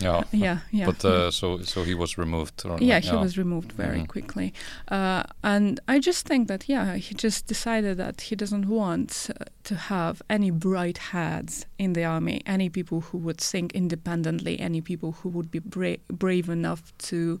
Yeah. 0.00 0.22
yeah 0.30 0.58
yeah 0.70 0.84
But 0.86 1.04
uh, 1.04 1.30
so 1.30 1.62
so 1.62 1.82
he 1.84 1.94
was 1.94 2.18
removed. 2.18 2.66
Or 2.66 2.76
yeah, 2.80 2.96
like, 2.96 3.04
he 3.10 3.16
was 3.16 3.38
removed 3.38 3.72
very 3.72 4.00
Mhm. 4.00 4.08
quickly. 4.08 4.52
Uh, 4.90 5.22
and 5.42 5.80
I 5.94 5.98
just 6.06 6.26
think 6.28 6.48
that, 6.48 6.68
yeah, 6.68 6.96
he 6.98 7.14
just 7.14 7.46
decided 7.46 7.96
that 7.96 8.20
he 8.30 8.36
doesn't 8.36 8.66
want 8.68 9.30
uh, 9.30 9.44
to 9.68 9.74
have 9.74 10.20
any 10.28 10.50
bright 10.50 10.98
heads 11.12 11.66
in 11.78 11.94
the 11.94 12.04
army, 12.04 12.40
any 12.46 12.68
people 12.68 13.00
who 13.12 13.18
would 13.18 13.40
think 13.40 13.72
independently, 13.72 14.54
any 14.60 14.80
people 14.82 15.10
who 15.22 15.28
would 15.30 15.50
be 15.50 15.60
bra- 15.60 16.02
brave 16.08 16.48
enough 16.52 16.92
to 17.10 17.40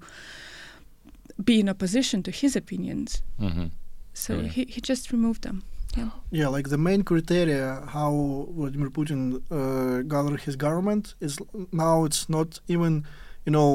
be 1.44 1.60
in 1.60 1.68
opposition 1.68 2.22
to 2.22 2.30
his 2.30 2.56
opinions. 2.56 3.22
Mhm. 3.38 3.70
So 4.14 4.34
Really? 4.36 4.48
he, 4.48 4.64
he 4.74 4.80
just 4.80 5.10
removed 5.12 5.42
them. 5.42 5.62
Yeah. 5.96 6.10
Yeah, 6.30 6.48
like 6.56 6.68
the 6.70 6.78
main 6.78 7.02
criteria 7.02 7.82
how 7.96 8.48
Vladimir 8.56 8.90
Putin 8.90 9.22
uh, 9.50 10.02
gathered 10.14 10.40
his 10.40 10.56
government 10.56 11.14
is 11.20 11.38
now 11.72 12.04
it's 12.04 12.28
not 12.28 12.60
even, 12.66 13.04
you 13.46 13.52
know, 13.52 13.70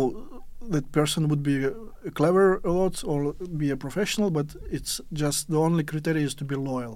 that 0.69 0.91
person 0.91 1.28
would 1.30 1.43
be 1.43 1.65
uh, 1.65 1.71
clever 2.13 2.60
a 2.65 2.71
lot 2.71 3.04
or 3.06 3.34
be 3.58 3.69
a 3.71 3.78
professional, 3.78 4.30
but 4.32 4.47
it's 4.69 4.99
just 5.13 5.49
the 5.49 5.58
only 5.58 5.84
criteria 5.84 6.25
is 6.25 6.36
to 6.36 6.43
be 6.45 6.56
loyal, 6.56 6.95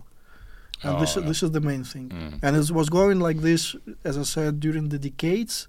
and 0.84 0.98
Oh, 0.98 1.00
this 1.00 1.16
yeah. 1.16 1.28
this 1.30 1.42
is 1.44 1.52
the 1.52 1.62
main 1.62 1.84
thing. 1.86 2.10
Mm. 2.10 2.40
And 2.44 2.52
it 2.58 2.70
was 2.72 2.90
going 2.90 3.20
like 3.28 3.40
this, 3.42 3.76
as 4.04 4.18
I 4.18 4.24
said, 4.24 4.60
during 4.60 4.90
the 4.90 5.00
decades. 5.00 5.68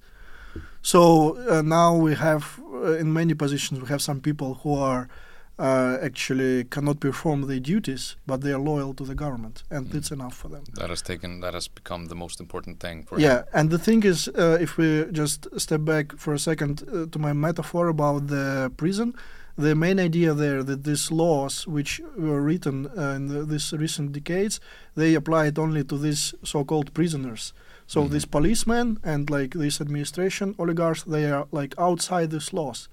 So 0.82 1.00
uh, 1.48 1.62
now 1.62 1.94
we 1.96 2.14
have 2.16 2.60
uh, 2.72 2.98
in 3.02 3.12
many 3.12 3.34
positions 3.34 3.80
we 3.80 3.88
have 3.88 4.02
some 4.02 4.20
people 4.20 4.54
who 4.62 4.74
are 4.74 5.08
uh, 5.58 5.98
actually 6.02 6.64
cannot 6.64 6.98
perform 7.00 7.46
their 7.46 7.60
duties, 7.60 8.16
but 8.26 8.40
they 8.40 8.52
are 8.52 8.58
loyal 8.58 8.92
to 8.94 9.04
the 9.04 9.14
government, 9.14 9.62
and 9.70 9.86
Mm. 9.88 9.94
it's 9.94 10.10
enough 10.10 10.34
for 10.34 10.48
them. 10.48 10.64
That 10.74 10.90
has 10.90 11.02
taken 11.02 11.40
that 11.40 11.54
has 11.54 11.68
become 11.68 12.06
the 12.08 12.14
most 12.14 12.40
important 12.40 12.80
thing 12.80 13.04
for 13.06 13.20
Yeah, 13.20 13.38
him. 13.38 13.44
and 13.52 13.70
the 13.70 13.78
thing 13.78 14.02
is, 14.04 14.28
uh, 14.28 14.58
if 14.60 14.76
we 14.76 15.04
just 15.12 15.46
step 15.56 15.84
back 15.84 16.16
for 16.18 16.34
a 16.34 16.38
second 16.38 16.82
uh, 16.82 17.06
to 17.12 17.18
my 17.18 17.32
metaphor 17.32 17.88
about 17.88 18.26
the 18.26 18.70
prison, 18.76 19.14
the 19.56 19.74
main 19.76 20.00
idea 20.00 20.34
there 20.34 20.64
that 20.64 20.82
these 20.82 21.12
laws, 21.12 21.64
which 21.68 22.00
were 22.18 22.42
written 22.42 22.86
uh, 22.86 23.14
in 23.16 23.28
the, 23.28 23.44
these 23.44 23.72
recent 23.72 24.10
decades, 24.12 24.58
they 24.96 25.14
applied 25.14 25.58
only 25.58 25.84
to 25.84 25.96
these 25.96 26.34
so-called 26.42 26.92
prisoners. 26.92 27.52
So 27.86 28.00
Mhm. 28.02 28.10
these 28.10 28.26
policemen 28.26 28.98
and 29.04 29.30
like 29.30 29.50
this 29.58 29.80
administration 29.80 30.54
oligarchs, 30.58 31.04
they 31.04 31.30
are 31.30 31.46
like 31.52 31.74
outside 31.78 32.30
these 32.30 32.52
laws. 32.52 32.88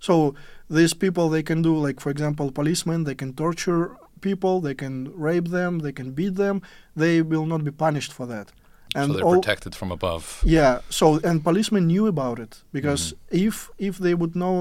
So 0.00 0.34
these 0.68 0.94
people, 0.94 1.28
they 1.28 1.42
can 1.42 1.62
do 1.62 1.72
like, 1.86 2.00
for 2.00 2.10
example, 2.10 2.50
policemen, 2.50 3.04
they 3.04 3.14
can 3.14 3.32
torture 3.34 3.82
people, 4.20 4.60
they 4.60 4.74
can 4.74 4.94
rape 5.28 5.48
them, 5.48 5.78
they 5.80 5.92
can 5.92 6.08
beat 6.18 6.34
them. 6.36 6.56
They 6.96 7.22
will 7.22 7.46
not 7.46 7.62
be 7.64 7.70
punished 7.86 8.12
for 8.18 8.26
that. 8.34 8.46
so 8.94 9.00
they're 9.12 9.24
all- 9.28 9.40
protected 9.42 9.72
from 9.80 9.90
above. 9.92 10.24
yeah. 10.58 10.74
So 10.98 11.04
and 11.28 11.36
policemen 11.50 11.82
knew 11.92 12.06
about 12.14 12.38
it 12.44 12.52
because 12.76 13.02
if 13.46 13.70
if 13.88 13.94
they 14.04 14.14
would 14.20 14.34
know, 14.42 14.56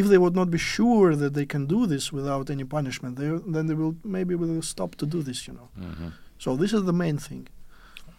if 0.00 0.06
they 0.10 0.18
would 0.24 0.34
not 0.40 0.48
be 0.50 0.58
sure 0.76 1.08
that 1.22 1.32
they 1.38 1.46
can 1.46 1.62
do 1.66 1.80
this 1.92 2.04
without 2.18 2.46
any 2.50 2.64
punishment, 2.78 3.12
they 3.20 3.28
then 3.54 3.64
they 3.68 3.76
will 3.82 3.94
maybe 4.16 4.32
will 4.42 4.62
stop 4.62 4.90
to 4.96 5.06
do 5.14 5.18
this. 5.28 5.38
You 5.48 5.54
know. 5.58 5.68
hmm 5.86 6.08
So 6.44 6.48
this 6.62 6.72
is 6.78 6.82
the 6.90 6.96
main 7.04 7.18
thing. 7.28 7.44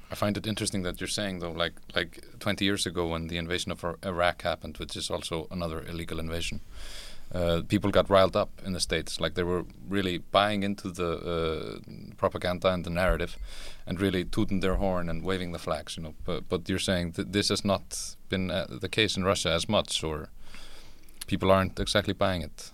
I 0.10 0.16
find 0.16 0.38
it 0.38 0.48
interesting 0.48 0.84
that 0.84 1.02
you're 1.02 1.08
saying 1.08 1.40
though, 1.40 1.52
like 1.52 1.74
like 1.96 2.24
20 2.40 2.64
years 2.64 2.86
ago 2.86 3.08
when 3.08 3.28
the 3.28 3.38
invasion 3.38 3.72
of 3.72 3.84
Iraq 4.06 4.42
happened, 4.44 4.78
which 4.78 4.96
is 4.96 5.10
also 5.10 5.48
another 5.52 5.84
illegal 5.84 6.20
invasion. 6.20 6.62
Uh, 7.34 7.62
people 7.68 7.92
got 7.92 8.10
riled 8.10 8.38
up 8.38 8.50
in 8.66 8.72
the 8.72 8.80
states, 8.80 9.20
like 9.20 9.34
they 9.34 9.44
were 9.44 9.66
really 9.90 10.18
buying 10.18 10.64
into 10.64 10.90
the 10.90 11.12
uh, 11.18 12.16
propaganda 12.16 12.70
and 12.70 12.86
the 12.86 12.90
narrative, 12.90 13.36
and 13.86 14.00
really 14.00 14.24
tooting 14.24 14.62
their 14.62 14.76
horn 14.76 15.10
and 15.10 15.24
waving 15.24 15.52
the 15.52 15.60
flags. 15.60 15.98
You 15.98 16.04
know, 16.04 16.16
but 16.24 16.48
but 16.48 16.70
you're 16.70 16.80
saying 16.80 17.12
that 17.12 17.34
this 17.34 17.50
has 17.50 17.66
not 17.66 18.16
been 18.30 18.50
uh, 18.50 18.68
the 18.70 18.88
case 18.88 19.18
in 19.18 19.26
Russia 19.26 19.52
as 19.52 19.68
much, 19.68 20.04
or 20.06 20.30
people 21.28 21.52
aren't 21.52 21.80
exactly 21.80 22.14
buying 22.14 22.44
it. 22.44 22.72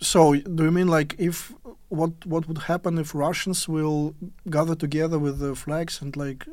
So 0.00 0.34
do 0.34 0.64
you 0.64 0.70
mean 0.70 0.88
like 0.88 1.14
if 1.18 1.52
what 1.88 2.10
what 2.26 2.46
would 2.48 2.58
happen 2.58 2.98
if 2.98 3.14
Russians 3.14 3.68
will 3.68 4.14
gather 4.50 4.74
together 4.74 5.18
with 5.18 5.38
the 5.38 5.54
flags 5.54 6.02
and 6.02 6.16
like? 6.16 6.46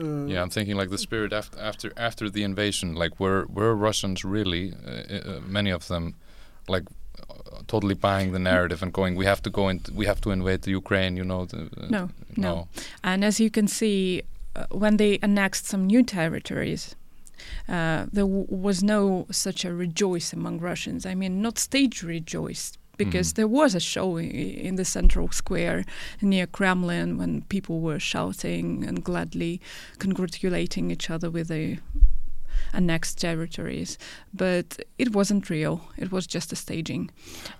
Uh, 0.00 0.26
Yeah, 0.26 0.42
I'm 0.42 0.50
thinking 0.50 0.76
like 0.76 0.90
the 0.90 0.98
spirit 0.98 1.32
after 1.32 1.58
after 1.60 1.92
after 1.96 2.30
the 2.30 2.42
invasion. 2.42 2.94
Like, 2.94 3.18
were 3.18 3.46
were 3.48 3.74
Russians 3.74 4.24
really 4.24 4.72
uh, 4.86 5.14
uh, 5.14 5.40
many 5.46 5.72
of 5.72 5.86
them, 5.86 6.14
like, 6.68 6.84
uh, 7.30 7.62
totally 7.66 7.94
buying 7.94 8.32
the 8.32 8.38
narrative 8.38 8.82
and 8.82 8.92
going, 8.92 9.16
we 9.16 9.26
have 9.26 9.40
to 9.42 9.50
go 9.50 9.68
and 9.68 9.80
we 9.94 10.06
have 10.06 10.20
to 10.20 10.30
invade 10.30 10.58
the 10.62 10.70
Ukraine. 10.72 11.16
You 11.16 11.24
know, 11.24 11.46
the, 11.46 11.60
uh, 11.80 11.86
No, 11.88 12.10
no. 12.36 12.68
And 13.02 13.24
as 13.24 13.38
you 13.40 13.50
can 13.50 13.68
see, 13.68 14.22
uh, 14.56 14.66
when 14.70 14.96
they 14.96 15.18
annexed 15.22 15.66
some 15.66 15.86
new 15.86 16.02
territories, 16.02 16.96
uh, 17.68 18.06
there 18.12 18.26
w- 18.26 18.46
was 18.48 18.82
no 18.82 19.26
such 19.30 19.64
a 19.64 19.72
rejoice 19.72 20.32
among 20.36 20.60
Russians. 20.60 21.06
I 21.06 21.14
mean, 21.14 21.40
not 21.42 21.58
stage 21.58 22.02
rejoice, 22.02 22.72
because 23.04 23.28
Mhm. 23.32 23.36
there 23.38 23.48
was 23.60 23.74
a 23.74 23.80
show 23.94 24.08
in 24.18 24.74
the 24.76 24.84
central 24.84 25.28
square 25.42 25.78
near 26.20 26.46
Kremlin 26.58 27.08
when 27.20 27.42
people 27.54 27.76
were 27.88 28.00
shouting 28.12 28.66
and 28.88 28.96
gladly 29.08 29.54
congratulating 29.98 30.90
each 30.94 31.08
other 31.14 31.30
with 31.36 31.48
the 31.48 31.78
annexed 32.72 33.18
territories. 33.18 33.98
But 34.32 34.68
it 34.98 35.08
wasn't 35.18 35.50
real, 35.50 35.76
it 35.96 36.10
was 36.12 36.26
just 36.26 36.52
a 36.52 36.56
staging. 36.56 37.10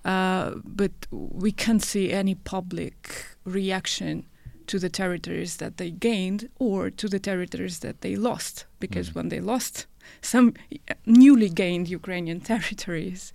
Uh, 0.05 0.47
but 0.81 0.93
we 1.11 1.51
can't 1.53 1.85
see 1.93 2.07
any 2.13 2.35
public 2.35 2.97
reaction 3.45 4.25
to 4.67 4.79
the 4.79 4.89
territories 4.89 5.57
that 5.57 5.77
they 5.77 5.91
gained 5.91 6.49
or 6.59 6.91
to 6.91 7.09
the 7.09 7.19
territories 7.19 7.79
that 7.81 8.01
they 8.01 8.15
lost. 8.17 8.55
Because 8.85 9.09
Mhm. 9.11 9.15
when 9.17 9.29
they 9.29 9.41
lost 9.41 9.87
some 10.21 10.55
newly 11.07 11.49
gained 11.63 11.89
Ukrainian 12.01 12.41
territories, 12.53 13.33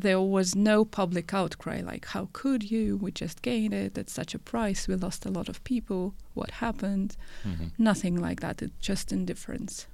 there 0.00 0.20
was 0.20 0.54
no 0.54 0.84
public 0.84 1.34
outcry 1.34 1.80
like, 1.82 2.06
how 2.06 2.28
could 2.32 2.62
you? 2.70 2.96
We 2.96 3.10
just 3.12 3.42
gained 3.42 3.74
it 3.74 3.98
at 3.98 4.10
such 4.10 4.34
a 4.34 4.38
price. 4.38 4.88
We 4.88 4.96
lost 4.96 5.26
a 5.26 5.30
lot 5.30 5.48
of 5.48 5.62
people. 5.64 6.14
What 6.34 6.50
happened? 6.50 7.16
Mhm. 7.44 7.70
Nothing 7.78 8.16
like 8.16 8.40
that. 8.40 8.62
It's 8.62 8.86
just 8.88 9.12
indifference. 9.12 9.86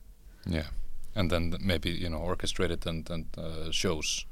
Yeah, 0.47 0.69
and 1.15 1.31
then 1.31 1.51
th- 1.51 1.63
maybe 1.63 1.91
you 1.91 2.09
know 2.09 2.19
orchestrated 2.19 2.87
and 2.87 3.11
and 3.11 3.25
uh, 3.39 3.71
shows, 3.73 4.27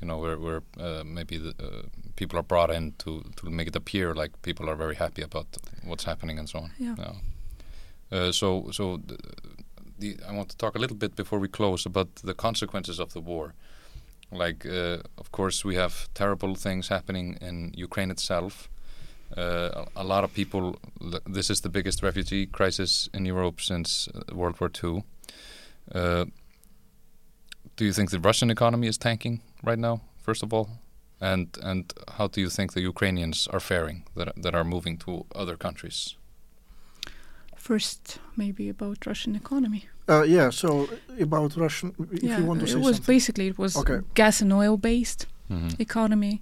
you 0.00 0.06
know, 0.08 0.18
where 0.22 0.38
where 0.38 0.62
uh, 0.80 1.04
maybe 1.04 1.38
the 1.38 1.50
uh, 1.60 1.82
people 2.16 2.38
are 2.38 2.46
brought 2.46 2.70
in 2.70 2.92
to 2.98 3.22
to 3.36 3.50
make 3.50 3.68
it 3.68 3.76
appear 3.76 4.14
like 4.14 4.30
people 4.42 4.68
are 4.70 4.76
very 4.76 4.94
happy 4.94 5.22
about 5.22 5.46
what's 5.84 6.04
happening 6.04 6.38
and 6.38 6.48
so 6.48 6.58
on. 6.58 6.70
Yeah. 6.78 6.96
Uh, 8.10 8.32
so 8.32 8.70
so 8.72 8.96
the, 9.06 9.16
the 9.98 10.16
I 10.28 10.32
want 10.32 10.48
to 10.48 10.56
talk 10.56 10.76
a 10.76 10.78
little 10.78 10.96
bit 10.96 11.14
before 11.16 11.38
we 11.40 11.48
close 11.48 11.84
about 11.88 12.08
the 12.24 12.34
consequences 12.34 12.98
of 13.00 13.12
the 13.12 13.20
war. 13.20 13.52
Like, 14.30 14.66
uh, 14.66 14.98
of 15.16 15.32
course, 15.32 15.64
we 15.64 15.76
have 15.76 16.08
terrible 16.14 16.54
things 16.54 16.88
happening 16.88 17.38
in 17.40 17.72
Ukraine 17.74 18.10
itself. 18.10 18.68
Uh, 19.36 19.84
a, 19.94 20.04
lot 20.04 20.24
of 20.24 20.32
people. 20.32 20.76
This 21.26 21.50
is 21.50 21.60
the 21.60 21.68
biggest 21.68 22.02
refugee 22.02 22.46
crisis 22.46 23.08
in 23.12 23.26
Europe 23.26 23.60
since 23.60 24.08
uh, 24.08 24.34
World 24.34 24.58
War 24.60 24.70
II. 24.82 25.04
Uh, 25.94 26.24
do 27.76 27.84
you 27.84 27.92
think 27.92 28.10
the 28.10 28.20
Russian 28.20 28.50
economy 28.50 28.88
is 28.88 28.98
tanking 28.98 29.40
right 29.62 29.78
now? 29.78 30.00
First 30.22 30.42
of 30.42 30.52
all, 30.52 30.68
and 31.20 31.58
and 31.62 31.92
how 32.16 32.28
do 32.28 32.40
you 32.40 32.50
think 32.50 32.72
the 32.72 32.80
Ukrainians 32.80 33.48
are 33.48 33.60
faring 33.60 34.04
that 34.16 34.32
that 34.42 34.54
are 34.54 34.64
moving 34.64 34.98
to 34.98 35.26
other 35.34 35.56
countries? 35.56 36.17
First, 37.68 38.18
maybe 38.36 38.64
about 38.70 38.98
Russian 39.06 39.34
economy. 39.36 39.82
Uh, 40.08 40.22
yeah. 40.22 40.50
So 40.50 40.88
about 41.20 41.54
Russian, 41.56 41.88
if 42.12 42.22
yeah, 42.22 42.38
you 42.38 42.44
want 42.46 42.60
to 42.60 42.66
it 42.66 42.76
was 42.76 42.96
something. 42.96 43.14
basically 43.14 43.46
it 43.48 43.58
was 43.58 43.76
Okay. 43.76 44.00
gas 44.14 44.40
and 44.42 44.52
oil 44.52 44.76
based 44.78 45.26
Mm-hmm. 45.50 45.80
economy. 45.88 46.40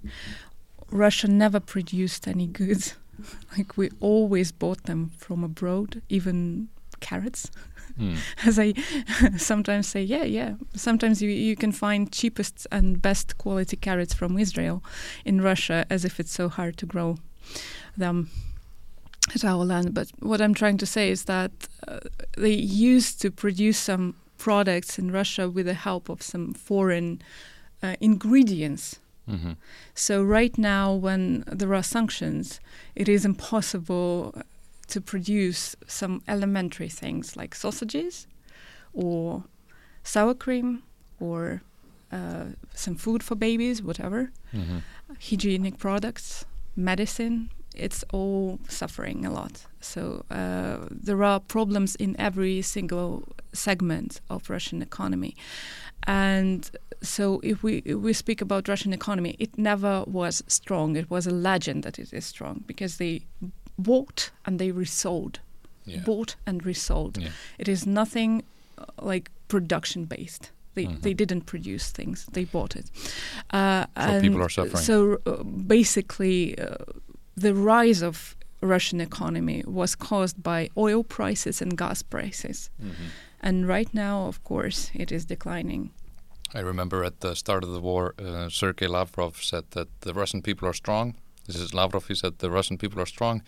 Russia 1.05 1.27
never 1.27 1.59
produced 1.59 2.27
any 2.27 2.47
goods. 2.47 2.95
like 3.57 3.77
we 3.77 3.89
always 3.99 4.51
bought 4.53 4.83
them 4.83 5.11
from 5.17 5.43
abroad, 5.43 6.01
even 6.09 6.67
carrots. 6.99 7.51
Mm. 7.99 8.15
As 8.47 8.57
I 8.59 8.73
sometimes 9.37 9.87
say, 9.87 10.03
yeah, 10.03 10.25
yeah. 10.39 10.51
Sometimes 10.75 11.21
you 11.21 11.29
you 11.49 11.55
can 11.55 11.71
find 11.73 12.11
cheapest 12.19 12.67
and 12.71 13.01
best 13.01 13.27
quality 13.43 13.77
carrots 13.77 14.13
from 14.13 14.37
Israel 14.39 14.81
in 15.25 15.41
Russia, 15.51 15.85
as 15.89 16.05
if 16.05 16.19
it's 16.21 16.33
so 16.33 16.47
hard 16.49 16.73
to 16.77 16.85
grow 16.85 17.17
them 17.99 18.29
at 19.35 19.43
our 19.43 19.65
land. 19.65 19.93
But 19.93 20.11
what 20.19 20.41
I'm 20.41 20.53
trying 20.53 20.77
to 20.77 20.85
say 20.85 21.09
is 21.09 21.25
that 21.25 21.51
uh, 21.87 21.99
they 22.37 22.53
used 22.53 23.21
to 23.21 23.31
produce 23.31 23.77
some 23.77 24.15
products 24.37 24.99
in 24.99 25.11
Russia 25.11 25.49
with 25.49 25.65
the 25.65 25.73
help 25.73 26.09
of 26.09 26.21
some 26.21 26.53
foreign 26.53 27.21
uh, 27.83 27.95
ingredients. 27.99 28.99
Mm-hmm. 29.29 29.53
So 29.93 30.23
right 30.23 30.57
now, 30.57 30.93
when 30.93 31.43
there 31.47 31.73
are 31.73 31.83
sanctions, 31.83 32.59
it 32.95 33.09
is 33.09 33.25
impossible 33.25 34.41
to 34.87 35.01
produce 35.01 35.75
some 35.85 36.21
elementary 36.27 36.87
things 36.89 37.35
like 37.35 37.53
sausages, 37.55 38.25
or 38.93 39.43
sour 40.03 40.33
cream, 40.33 40.83
or 41.19 41.61
uh, 42.11 42.45
some 42.73 42.95
food 42.95 43.21
for 43.23 43.35
babies, 43.35 43.81
whatever, 43.83 44.31
Mm-hmm. 44.53 44.77
hygienic 45.29 45.77
products, 45.77 46.45
medicine. 46.75 47.49
It's 47.79 48.03
all 48.13 48.59
suffering 48.69 49.25
a 49.25 49.31
lot. 49.31 49.65
So 49.79 50.25
uh, 50.31 50.87
there 51.05 51.23
are 51.23 51.39
problems 51.39 51.95
in 51.95 52.15
every 52.19 52.61
single 52.61 53.23
segment 53.53 54.21
of 54.29 54.49
Russian 54.49 54.81
economy, 54.81 55.35
and 56.07 56.69
so 57.01 57.39
if 57.43 57.63
we 57.63 57.81
if 57.85 57.97
we 57.97 58.13
speak 58.13 58.41
about 58.41 58.67
Russian 58.67 58.93
economy, 58.93 59.35
it 59.39 59.57
never 59.57 60.03
was 60.07 60.43
strong. 60.47 60.95
It 60.97 61.09
was 61.09 61.27
a 61.27 61.31
legend 61.31 61.83
that 61.83 61.99
it 61.99 62.13
is 62.13 62.25
strong 62.25 62.63
because 62.67 62.97
they 62.97 63.21
bought 63.77 64.31
and 64.45 64.59
they 64.59 64.71
resold, 64.71 65.39
Yeah. 65.85 66.03
bought 66.05 66.35
and 66.45 66.65
resold. 66.65 67.17
Yeah. 67.17 67.29
It 67.57 67.67
is 67.67 67.85
nothing 67.85 68.43
uh, 68.77 68.85
like 69.01 69.29
production 69.47 70.05
based. 70.05 70.51
They 70.75 70.85
Mhm. 70.85 71.01
they 71.01 71.13
didn't 71.13 71.45
produce 71.45 71.91
things; 71.91 72.25
they 72.33 72.45
bought 72.45 72.75
it. 72.75 72.85
Uh, 73.53 73.85
So 73.95 74.21
people 74.21 74.41
are 74.41 74.49
suffering. 74.49 74.83
So 74.83 75.17
uh, 75.25 75.43
basically, 75.43 76.55
uh, 76.59 76.75
the 77.41 77.53
rise 77.53 78.01
of 78.01 78.35
Russian 78.61 78.99
economy 79.01 79.63
was 79.67 79.95
caused 79.95 80.41
by 80.43 80.69
oil 80.75 81.03
prices 81.03 81.61
and 81.61 81.77
gas 81.77 82.01
prices, 82.03 82.69
Mm-hmm. 82.81 83.07
and 83.41 83.67
right 83.67 83.93
now, 83.93 84.27
of 84.27 84.43
course, 84.43 84.91
it 84.95 85.11
is 85.11 85.25
declining. 85.25 85.89
I 86.55 86.61
remember 86.61 87.03
at 87.03 87.19
the 87.19 87.35
start 87.35 87.63
of 87.63 87.71
the 87.73 87.79
war, 87.81 88.13
uh, 88.19 88.49
Sergei 88.49 88.87
Lavrov 88.87 89.35
said 89.43 89.63
that 89.71 89.87
the 90.01 90.13
Russian 90.13 90.41
people 90.41 90.67
are 90.67 90.73
strong. 90.73 91.13
This 91.45 91.57
is 91.61 91.73
Lavrov. 91.73 92.07
He 92.07 92.15
said 92.15 92.33
the 92.39 92.49
Russian 92.49 92.77
people 92.77 92.99
are 93.01 93.05
strong, 93.09 93.41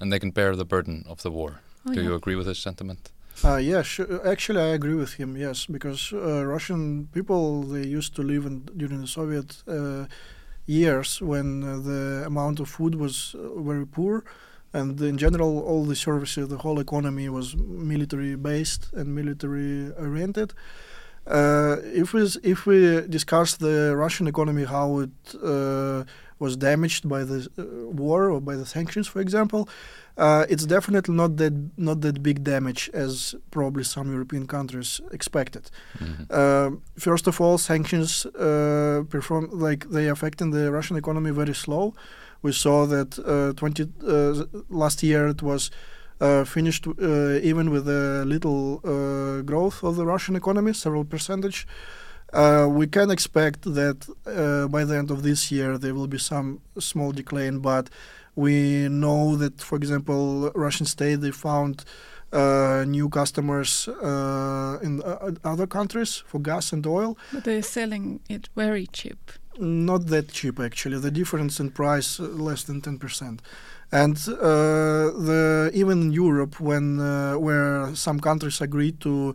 and 0.00 0.10
they 0.12 0.18
can 0.18 0.30
bear 0.32 0.56
the 0.56 0.64
burden 0.64 1.04
of 1.08 1.18
the 1.22 1.30
war. 1.30 1.60
Oh, 1.86 1.92
Do 1.94 2.00
yeah. 2.00 2.08
you 2.08 2.14
agree 2.14 2.36
with 2.36 2.46
this 2.46 2.58
sentiment? 2.58 3.10
Uh, 3.44 3.56
yeah, 3.56 3.82
sure. 3.82 4.26
actually, 4.26 4.60
I 4.60 4.74
agree 4.74 4.94
with 4.96 5.14
him. 5.20 5.36
Yes, 5.36 5.66
because 5.66 6.12
uh, 6.12 6.44
Russian 6.44 7.08
people 7.12 7.62
they 7.62 7.86
used 7.86 8.14
to 8.16 8.22
live 8.22 8.46
in, 8.46 8.64
during 8.76 9.00
the 9.00 9.06
Soviet 9.06 9.62
uh, 9.68 10.06
years 10.68 11.20
when 11.20 11.64
uh, 11.64 11.78
the 11.78 12.24
amount 12.26 12.60
of 12.60 12.68
food 12.68 12.94
was 12.94 13.34
uh, 13.34 13.60
very 13.60 13.86
poor, 13.86 14.24
and 14.72 15.00
in 15.00 15.16
general, 15.16 15.60
all 15.60 15.84
the 15.84 15.96
services, 15.96 16.48
the 16.48 16.58
whole 16.58 16.78
economy 16.78 17.28
was 17.28 17.56
military 17.56 18.36
based 18.36 18.92
and 18.92 19.14
military 19.14 19.90
oriented. 19.98 20.52
Uh, 21.26 21.76
if 21.84 22.12
we 22.12 22.22
if 22.42 22.66
we 22.66 23.00
discuss 23.08 23.56
the 23.56 23.94
Russian 23.96 24.26
economy, 24.26 24.64
how 24.64 25.00
it 25.00 25.10
was 26.38 26.56
damaged 26.56 27.08
by 27.08 27.24
the 27.24 27.48
war 27.56 28.30
or 28.30 28.40
by 28.40 28.54
the 28.56 28.66
sanctions, 28.66 29.06
for 29.08 29.20
example, 29.20 29.68
uh, 30.18 30.44
it's 30.48 30.66
definitely 30.66 31.14
not 31.14 31.36
that 31.36 31.54
not 31.76 32.00
that 32.00 32.22
big 32.22 32.42
damage 32.42 32.90
as 32.92 33.36
probably 33.52 33.84
some 33.84 34.10
European 34.10 34.46
countries 34.46 35.00
expected. 35.12 35.70
Mm-hmm. 35.98 36.24
Uh, 36.28 36.70
first 36.98 37.28
of 37.28 37.40
all, 37.40 37.56
sanctions 37.56 38.26
uh, 38.26 39.04
perform 39.08 39.48
like 39.52 39.88
they 39.90 40.08
affecting 40.08 40.50
the 40.50 40.72
Russian 40.72 40.96
economy 40.96 41.30
very 41.30 41.54
slow. 41.54 41.94
We 42.42 42.52
saw 42.52 42.86
that 42.86 43.18
uh, 43.18 43.52
20 43.52 43.86
uh, 44.06 44.44
last 44.68 45.02
year 45.04 45.28
it 45.28 45.42
was 45.42 45.70
uh, 46.20 46.44
finished 46.44 46.86
even 46.88 47.70
with 47.70 47.88
a 47.88 48.24
little 48.26 48.78
growth 49.44 49.84
of 49.84 49.94
the 49.94 50.04
Russian 50.04 50.34
economy, 50.34 50.72
several 50.72 51.04
percentage. 51.04 51.64
We 52.32 52.86
can 52.86 53.10
expect 53.10 53.62
that 53.62 54.06
by 54.70 54.84
the 54.84 54.96
end 54.96 55.10
of 55.10 55.22
this 55.22 55.50
year 55.50 55.78
there 55.78 55.94
will 55.94 56.08
be 56.08 56.18
some 56.18 56.60
small 56.78 57.12
decline, 57.12 57.58
but 57.60 57.90
we 58.34 58.88
know 58.88 59.36
that, 59.36 59.60
for 59.60 59.76
example, 59.76 60.50
Russian 60.54 60.86
state 60.86 61.16
they 61.16 61.32
found 61.32 61.84
uh, 62.32 62.84
new 62.86 63.08
customers 63.08 63.88
uh, 63.88 64.78
in 64.82 65.02
uh, 65.02 65.32
other 65.44 65.66
countries 65.66 66.22
for 66.26 66.38
gas 66.38 66.72
and 66.72 66.86
oil. 66.86 67.16
But 67.32 67.44
they're 67.44 67.62
selling 67.62 68.20
it 68.28 68.48
very 68.54 68.86
cheap. 68.86 69.32
Not 69.58 70.06
that 70.06 70.28
cheap, 70.30 70.60
actually. 70.60 70.98
The 71.00 71.10
difference 71.10 71.58
in 71.58 71.70
price 71.70 72.20
uh, 72.20 72.24
less 72.24 72.62
than 72.64 72.80
ten 72.80 72.98
percent. 72.98 73.42
And 73.90 74.16
uh, 74.28 74.34
the 75.28 75.70
even 75.74 76.02
in 76.02 76.12
Europe, 76.12 76.60
when 76.60 77.00
uh, 77.00 77.38
where 77.38 77.94
some 77.96 78.20
countries 78.20 78.60
agreed 78.60 79.00
to 79.00 79.34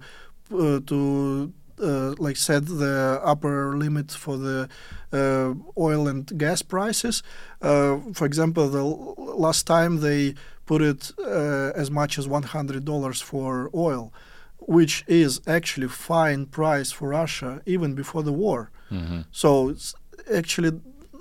to 0.49 1.51
uh, 1.81 2.13
like 2.17 2.37
set 2.37 2.65
the 2.65 3.19
upper 3.23 3.77
limit 3.77 4.11
for 4.11 4.37
the 4.37 4.69
uh, 5.11 5.53
oil 5.77 6.07
and 6.07 6.37
gas 6.37 6.61
prices. 6.61 7.23
Uh, 7.61 7.97
for 8.13 8.25
example, 8.25 8.69
the 8.69 8.83
last 8.83 9.65
time 9.67 10.01
they 10.01 10.35
put 10.65 10.81
it 10.81 11.11
uh, 11.19 11.71
as 11.75 11.91
much 11.91 12.17
as 12.17 12.27
$100 12.27 13.23
for 13.23 13.69
oil, 13.75 14.13
which 14.59 15.03
is 15.07 15.41
actually 15.47 15.87
fine 15.87 16.45
price 16.45 16.91
for 16.91 17.09
Russia 17.09 17.61
even 17.65 17.93
before 17.93 18.23
the 18.23 18.33
war. 18.33 18.71
Mm-hmm. 18.91 19.21
So 19.31 19.69
it's 19.69 19.93
actually 20.33 20.79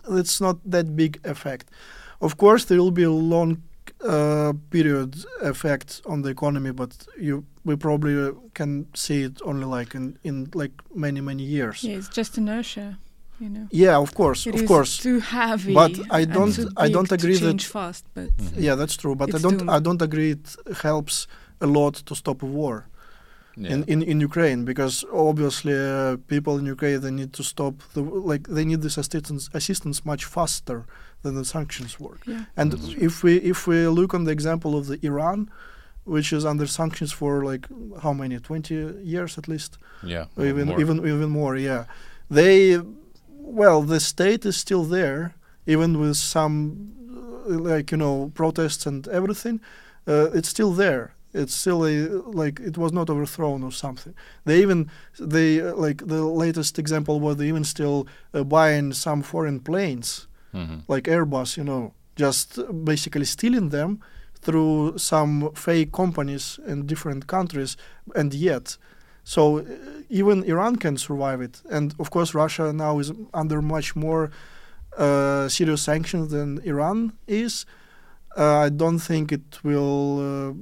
it's 0.09 0.41
not 0.41 0.59
that 0.65 0.97
big 0.97 1.21
effect. 1.25 1.71
Of 2.21 2.37
course, 2.37 2.65
there 2.65 2.79
will 2.79 2.93
be 2.93 3.03
a 3.03 3.11
long 3.11 3.63
uh, 4.05 4.53
period 4.71 5.25
effect 5.41 6.03
on 6.07 6.23
the 6.23 6.31
economy, 6.31 6.73
but 6.73 7.07
you 7.19 7.45
we 7.65 7.77
probably 7.77 8.15
uh, 8.29 8.33
can 8.55 8.87
see 8.95 9.23
it 9.23 9.41
only 9.45 9.65
like 9.65 9.95
in, 9.95 10.19
in 10.25 10.51
like 10.55 10.73
many 10.95 11.21
many 11.21 11.43
years. 11.43 11.85
Yeah, 11.85 11.97
it's 11.97 12.09
just 12.09 12.39
inertia, 12.39 12.99
you 13.39 13.49
know. 13.49 13.69
Yeah, 13.71 13.97
of 13.99 14.15
course, 14.15 14.47
it 14.47 14.55
of 14.55 14.67
course. 14.67 14.99
Too 14.99 15.21
heavy. 15.21 15.75
But 15.75 15.93
I 16.11 16.25
don't 16.25 16.59
I 16.77 16.89
don't 16.89 17.13
agree 17.13 17.37
that 17.37 17.63
fast. 17.63 18.05
But 18.15 18.37
mm-hmm. 18.37 18.61
yeah, 18.61 18.75
that's 18.75 18.97
true. 18.97 19.15
But 19.15 19.35
I 19.35 19.39
don't 19.39 19.69
I 19.69 19.79
don't 19.79 20.03
agree 20.03 20.33
it 20.33 20.57
helps 20.83 21.27
a 21.61 21.67
lot 21.67 21.95
to 21.95 22.15
stop 22.15 22.43
a 22.43 22.47
war. 22.47 22.89
Yeah. 23.55 23.75
In, 23.75 23.85
in 23.85 24.03
in 24.03 24.21
Ukraine 24.21 24.65
because 24.65 25.05
obviously 25.13 25.75
uh, 25.75 26.17
people 26.27 26.57
in 26.57 26.65
Ukraine 26.65 27.01
they 27.03 27.11
need 27.11 27.35
to 27.35 27.45
stop 27.45 27.75
the 27.93 28.01
like 28.01 28.49
they 28.49 28.65
need 28.65 28.81
this 28.81 28.97
assistance 28.97 29.51
assistance 29.53 30.07
much 30.07 30.25
faster 30.25 30.87
than 31.23 31.35
the 31.35 31.45
sanctions 31.45 31.99
work. 31.99 32.21
Yeah. 32.27 32.45
And 32.57 32.73
mm-hmm. 32.73 33.05
if 33.05 33.23
we 33.23 33.37
if 33.37 33.67
we 33.67 33.87
look 33.87 34.15
on 34.15 34.25
the 34.25 34.33
example 34.33 34.77
of 34.77 34.87
the 34.87 34.99
Iran, 35.07 35.51
which 36.05 36.33
is 36.33 36.45
under 36.45 36.67
sanctions 36.67 37.13
for 37.13 37.45
like 37.45 37.67
how 38.03 38.13
many 38.13 38.39
20 38.39 38.75
years 39.03 39.39
at 39.39 39.47
least 39.47 39.79
yeah 40.03 40.27
even 40.39 40.69
more. 40.69 40.81
even 40.81 40.99
even 40.99 41.31
more 41.31 41.57
yeah 41.57 41.85
they 42.29 42.81
well 43.29 43.83
the 43.83 44.01
state 44.01 44.45
is 44.45 44.57
still 44.57 44.85
there 44.85 45.35
even 45.67 46.01
with 46.01 46.17
some 46.17 46.93
like 47.47 47.91
you 47.93 47.97
know 47.97 48.33
protests 48.35 48.87
and 48.87 49.07
everything 49.09 49.61
uh, 50.09 50.31
it's 50.33 50.49
still 50.49 50.73
there 50.73 51.15
it's 51.33 51.55
still 51.55 51.87
a 51.87 52.09
like 52.33 52.61
it 52.61 52.77
was 52.77 52.93
not 52.93 53.09
overthrown 53.09 53.63
or 53.63 53.73
something 53.73 54.15
they 54.45 54.61
even 54.61 54.91
they 55.19 55.61
uh, 55.61 55.75
like 55.75 56.07
the 56.07 56.25
latest 56.25 56.79
example 56.79 57.21
was 57.21 57.37
they 57.37 57.47
even 57.47 57.65
still 57.65 58.07
uh, 58.35 58.43
buying 58.43 58.93
some 58.93 59.23
foreign 59.23 59.61
planes 59.61 60.27
mm-hmm. 60.55 60.79
like 60.89 61.05
airbus 61.05 61.57
you 61.57 61.65
know 61.65 61.93
just 62.17 62.59
basically 62.85 63.25
stealing 63.25 63.71
them 63.71 64.01
through 64.41 64.99
some 64.99 65.51
fake 65.55 65.93
companies 65.93 66.59
in 66.67 66.87
different 66.87 67.27
countries 67.27 67.77
and 68.15 68.35
yet 68.35 68.77
so 69.25 69.59
uh, 69.59 69.65
even 70.09 70.43
iran 70.45 70.77
can 70.77 70.97
survive 70.97 71.41
it 71.41 71.63
and 71.71 71.95
of 71.99 72.11
course 72.11 72.35
russia 72.35 72.73
now 72.73 72.99
is 72.99 73.13
under 73.33 73.63
much 73.63 73.95
more 73.95 74.31
uh, 74.99 75.49
serious 75.49 75.83
sanctions 75.83 76.31
than 76.31 76.59
iran 76.65 77.13
is 77.27 77.65
uh, 78.37 78.59
i 78.59 78.69
don't 78.69 78.99
think 78.99 79.33
it 79.33 79.63
will 79.63 80.19
uh, 80.19 80.53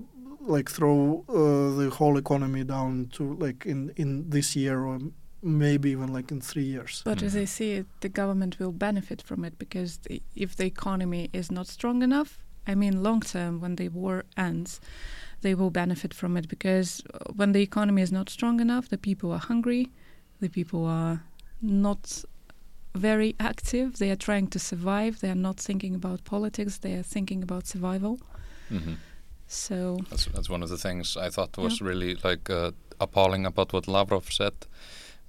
like 0.40 0.70
throw 0.70 1.24
uh, 1.28 1.76
the 1.80 1.90
whole 1.90 2.16
economy 2.18 2.64
down 2.64 3.08
to 3.12 3.34
like 3.34 3.64
in 3.66 3.92
in 3.96 4.28
this 4.30 4.54
year 4.56 4.80
or 4.80 4.98
maybe 5.42 5.90
even 5.90 6.12
like 6.12 6.30
in 6.30 6.40
three 6.40 6.64
years. 6.64 7.02
But 7.04 7.18
mm. 7.18 7.26
as 7.26 7.36
I 7.36 7.44
see 7.44 7.72
it, 7.72 7.86
the 8.00 8.08
government 8.08 8.58
will 8.58 8.72
benefit 8.72 9.22
from 9.22 9.44
it 9.44 9.58
because 9.58 9.98
the, 9.98 10.22
if 10.34 10.56
the 10.56 10.66
economy 10.66 11.30
is 11.32 11.50
not 11.50 11.66
strong 11.66 12.02
enough, 12.02 12.44
I 12.66 12.74
mean, 12.74 13.02
long 13.02 13.20
term, 13.20 13.60
when 13.60 13.76
the 13.76 13.88
war 13.88 14.24
ends, 14.36 14.80
they 15.40 15.54
will 15.54 15.70
benefit 15.70 16.12
from 16.14 16.36
it 16.36 16.48
because 16.48 17.02
uh, 17.12 17.32
when 17.34 17.52
the 17.52 17.62
economy 17.62 18.02
is 18.02 18.12
not 18.12 18.28
strong 18.28 18.60
enough, 18.60 18.88
the 18.88 18.98
people 18.98 19.32
are 19.32 19.38
hungry, 19.38 19.90
the 20.40 20.48
people 20.48 20.84
are 20.84 21.22
not 21.62 22.24
very 22.94 23.34
active, 23.38 23.98
they 23.98 24.10
are 24.10 24.16
trying 24.16 24.48
to 24.48 24.58
survive, 24.58 25.20
they 25.20 25.30
are 25.30 25.34
not 25.34 25.58
thinking 25.58 25.94
about 25.94 26.24
politics, 26.24 26.78
they 26.78 26.94
are 26.94 27.02
thinking 27.02 27.42
about 27.42 27.66
survival. 27.66 28.20
Mm-hmm. 28.70 28.94
So 29.46 29.98
that's 30.10 30.26
that's 30.26 30.48
one 30.48 30.62
of 30.62 30.68
the 30.68 30.78
things 30.78 31.16
I 31.16 31.30
thought 31.30 31.56
was 31.56 31.80
yeah. 31.80 31.88
really 31.88 32.14
like 32.22 32.48
uh, 32.50 32.70
appalling 33.00 33.46
about 33.46 33.72
what 33.72 33.88
Lavrov 33.88 34.30
said, 34.30 34.54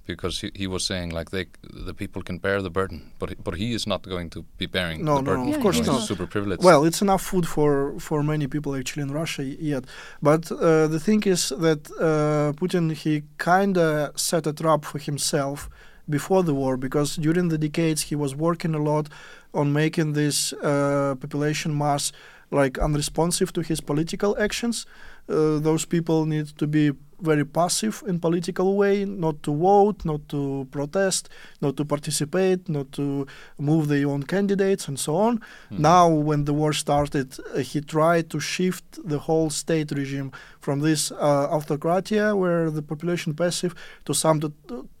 because 0.06 0.40
he, 0.40 0.50
he 0.54 0.66
was 0.66 0.84
saying 0.84 1.10
like 1.10 1.30
they 1.30 1.46
the 1.62 1.94
people 1.94 2.22
can 2.22 2.38
bear 2.38 2.60
the 2.62 2.70
burden, 2.70 3.12
but 3.18 3.42
but 3.42 3.54
he 3.54 3.72
is 3.72 3.86
not 3.86 4.02
going 4.02 4.30
to 4.30 4.44
be 4.58 4.66
bearing 4.66 5.04
no, 5.04 5.16
the 5.16 5.22
no, 5.22 5.30
burden. 5.30 5.50
No, 5.50 5.56
of 5.56 5.62
course 5.62 5.86
not. 5.86 6.02
Super 6.02 6.26
privileged. 6.26 6.62
Well, 6.62 6.84
it's 6.84 7.02
enough 7.02 7.22
food 7.22 7.46
for 7.46 7.98
for 7.98 8.22
many 8.22 8.46
people 8.46 8.74
actually 8.74 9.02
in 9.02 9.12
Russia 9.12 9.44
yet. 9.44 9.84
But 10.20 10.50
uh, 10.50 10.86
the 10.88 11.00
thing 11.00 11.22
is 11.24 11.50
that 11.50 11.90
uh, 11.98 12.52
Putin 12.60 12.92
he 12.92 13.22
kind 13.38 13.78
of 13.78 14.18
set 14.18 14.46
a 14.46 14.52
trap 14.52 14.84
for 14.84 14.98
himself 14.98 15.68
before 16.08 16.42
the 16.42 16.54
war 16.54 16.76
because 16.76 17.16
during 17.16 17.48
the 17.48 17.58
decades 17.58 18.02
he 18.02 18.16
was 18.16 18.34
working 18.34 18.74
a 18.74 18.82
lot 18.82 19.08
on 19.52 19.72
making 19.72 20.12
this 20.14 20.52
uh, 20.54 21.14
population 21.20 21.76
mass 21.76 22.12
like 22.50 22.78
unresponsive 22.78 23.52
to 23.52 23.62
his 23.62 23.80
political 23.80 24.36
actions. 24.38 24.86
Uh, 25.28 25.58
those 25.58 25.86
people 25.86 26.26
need 26.26 26.46
to 26.58 26.66
be 26.66 26.92
very 27.20 27.44
passive 27.44 28.02
in 28.06 28.18
political 28.18 28.76
way, 28.76 29.04
not 29.04 29.42
to 29.44 29.54
vote, 29.54 30.04
not 30.04 30.28
to 30.28 30.66
protest, 30.70 31.28
not 31.60 31.76
to 31.76 31.84
participate, 31.84 32.68
not 32.68 32.90
to 32.92 33.26
move 33.58 33.86
their 33.88 34.08
own 34.08 34.24
candidates, 34.24 34.88
and 34.88 34.98
so 34.98 35.16
on. 35.16 35.38
Mm-hmm. 35.38 35.82
Now, 35.82 36.08
when 36.08 36.44
the 36.44 36.52
war 36.52 36.72
started, 36.72 37.38
uh, 37.54 37.60
he 37.60 37.80
tried 37.80 38.28
to 38.30 38.40
shift 38.40 38.84
the 39.04 39.20
whole 39.20 39.50
state 39.50 39.92
regime 39.92 40.32
from 40.60 40.80
this 40.80 41.12
uh, 41.12 41.46
autocratia, 41.48 42.36
where 42.36 42.70
the 42.70 42.82
population 42.82 43.34
passive, 43.34 43.74
to 44.04 44.12
some 44.12 44.40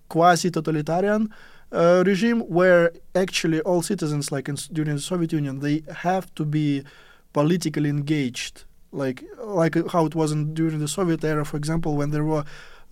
quasi-totalitarian 0.08 1.28
uh, 1.72 2.02
regime, 2.06 2.40
where 2.40 2.92
actually 3.14 3.60
all 3.62 3.82
citizens, 3.82 4.30
like 4.30 4.48
in, 4.48 4.56
during 4.72 4.94
the 4.94 5.00
Soviet 5.00 5.32
Union, 5.32 5.60
they 5.60 5.82
have 5.96 6.32
to 6.34 6.44
be 6.44 6.82
politically 7.32 7.88
engaged, 7.88 8.64
like 8.92 9.24
like 9.42 9.74
how 9.88 10.06
it 10.06 10.14
was 10.14 10.32
in, 10.32 10.54
during 10.54 10.78
the 10.78 10.88
Soviet 10.88 11.24
era, 11.24 11.44
for 11.44 11.56
example, 11.56 11.96
when 11.96 12.10
there 12.10 12.24
were 12.24 12.44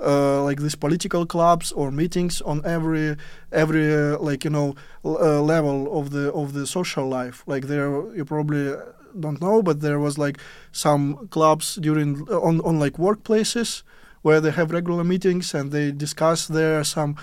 uh, 0.02 0.42
like 0.42 0.60
these 0.60 0.74
political 0.74 1.26
clubs 1.26 1.72
or 1.72 1.90
meetings 1.90 2.40
on 2.40 2.64
every 2.64 3.16
every 3.52 3.94
uh, 3.94 4.18
like 4.18 4.44
you 4.44 4.50
know 4.50 4.74
uh, 5.04 5.40
level 5.42 5.98
of 5.98 6.10
the 6.10 6.32
of 6.32 6.52
the 6.54 6.66
social 6.66 7.06
life. 7.06 7.44
Like 7.46 7.66
there, 7.66 7.88
you 8.16 8.24
probably 8.24 8.74
don't 9.18 9.40
know, 9.40 9.62
but 9.62 9.80
there 9.80 9.98
was 9.98 10.16
like 10.16 10.38
some 10.72 11.28
clubs 11.28 11.74
during 11.76 12.22
on 12.28 12.60
on 12.62 12.78
like 12.78 12.94
workplaces 12.94 13.82
where 14.22 14.40
they 14.40 14.50
have 14.50 14.70
regular 14.70 15.04
meetings 15.04 15.54
and 15.54 15.72
they 15.72 15.90
discuss 15.90 16.46
there 16.46 16.84
some 16.84 17.16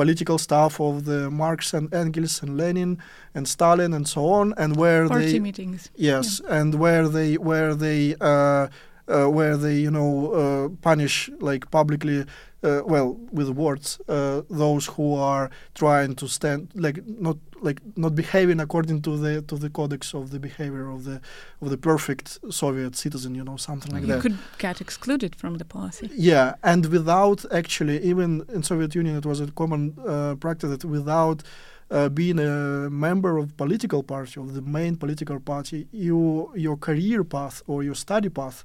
political 0.00 0.38
stuff 0.38 0.80
of 0.80 0.94
the 1.10 1.20
Marx 1.42 1.74
and 1.74 1.86
Engels 1.92 2.34
and 2.42 2.50
Lenin 2.56 2.92
and 3.34 3.44
Stalin 3.46 3.92
and 3.98 4.06
so 4.14 4.22
on, 4.38 4.46
and 4.62 4.70
where 4.76 5.08
Party 5.08 5.32
they 5.32 5.40
meetings. 5.48 5.90
Yes, 5.96 6.26
yeah. 6.40 6.58
and 6.58 6.70
where 6.82 7.06
they 7.16 7.30
where 7.50 7.74
they 7.74 8.02
uh, 8.20 8.28
uh, 8.28 8.68
where 9.08 9.56
they 9.56 9.76
you 9.76 9.90
know 9.90 10.32
uh, 10.32 10.68
punish 10.82 11.30
like 11.40 11.70
publicly 11.70 12.24
uh, 12.62 12.82
well 12.84 13.16
with 13.32 13.48
words 13.50 14.00
uh, 14.08 14.42
those 14.50 14.86
who 14.86 15.14
are 15.14 15.50
trying 15.74 16.14
to 16.14 16.26
stand 16.28 16.68
like 16.74 16.98
not 17.06 17.36
like 17.62 17.80
not 17.96 18.14
behaving 18.14 18.60
according 18.60 19.02
to 19.02 19.16
the 19.16 19.42
to 19.42 19.56
the 19.56 19.70
codex 19.70 20.14
of 20.14 20.30
the 20.30 20.38
behavior 20.38 20.88
of 20.88 21.04
the 21.04 21.20
of 21.62 21.70
the 21.70 21.76
perfect 21.76 22.38
Soviet 22.50 22.96
citizen 22.96 23.34
you 23.34 23.44
know 23.44 23.56
something 23.56 23.92
like. 23.92 24.02
You 24.02 24.08
that 24.08 24.22
could 24.22 24.38
get 24.58 24.80
excluded 24.80 25.34
from 25.36 25.56
the 25.58 25.64
party. 25.64 26.10
yeah 26.14 26.54
and 26.62 26.86
without 26.86 27.44
actually 27.52 28.00
even 28.02 28.44
in 28.52 28.62
Soviet 28.62 28.94
Union 28.94 29.16
it 29.16 29.26
was 29.26 29.40
a 29.40 29.46
common 29.52 29.94
uh, 30.06 30.34
practice 30.36 30.70
that 30.70 30.84
without 30.84 31.42
uh, 31.90 32.08
being 32.08 32.38
a 32.38 32.90
member 32.90 33.38
of 33.38 33.56
political 33.56 34.02
party 34.02 34.40
of 34.40 34.54
the 34.54 34.62
main 34.62 34.96
political 34.96 35.40
party 35.40 35.86
you 35.90 36.52
your 36.54 36.76
career 36.76 37.24
path 37.24 37.62
or 37.66 37.82
your 37.82 37.94
study 37.94 38.28
path 38.28 38.64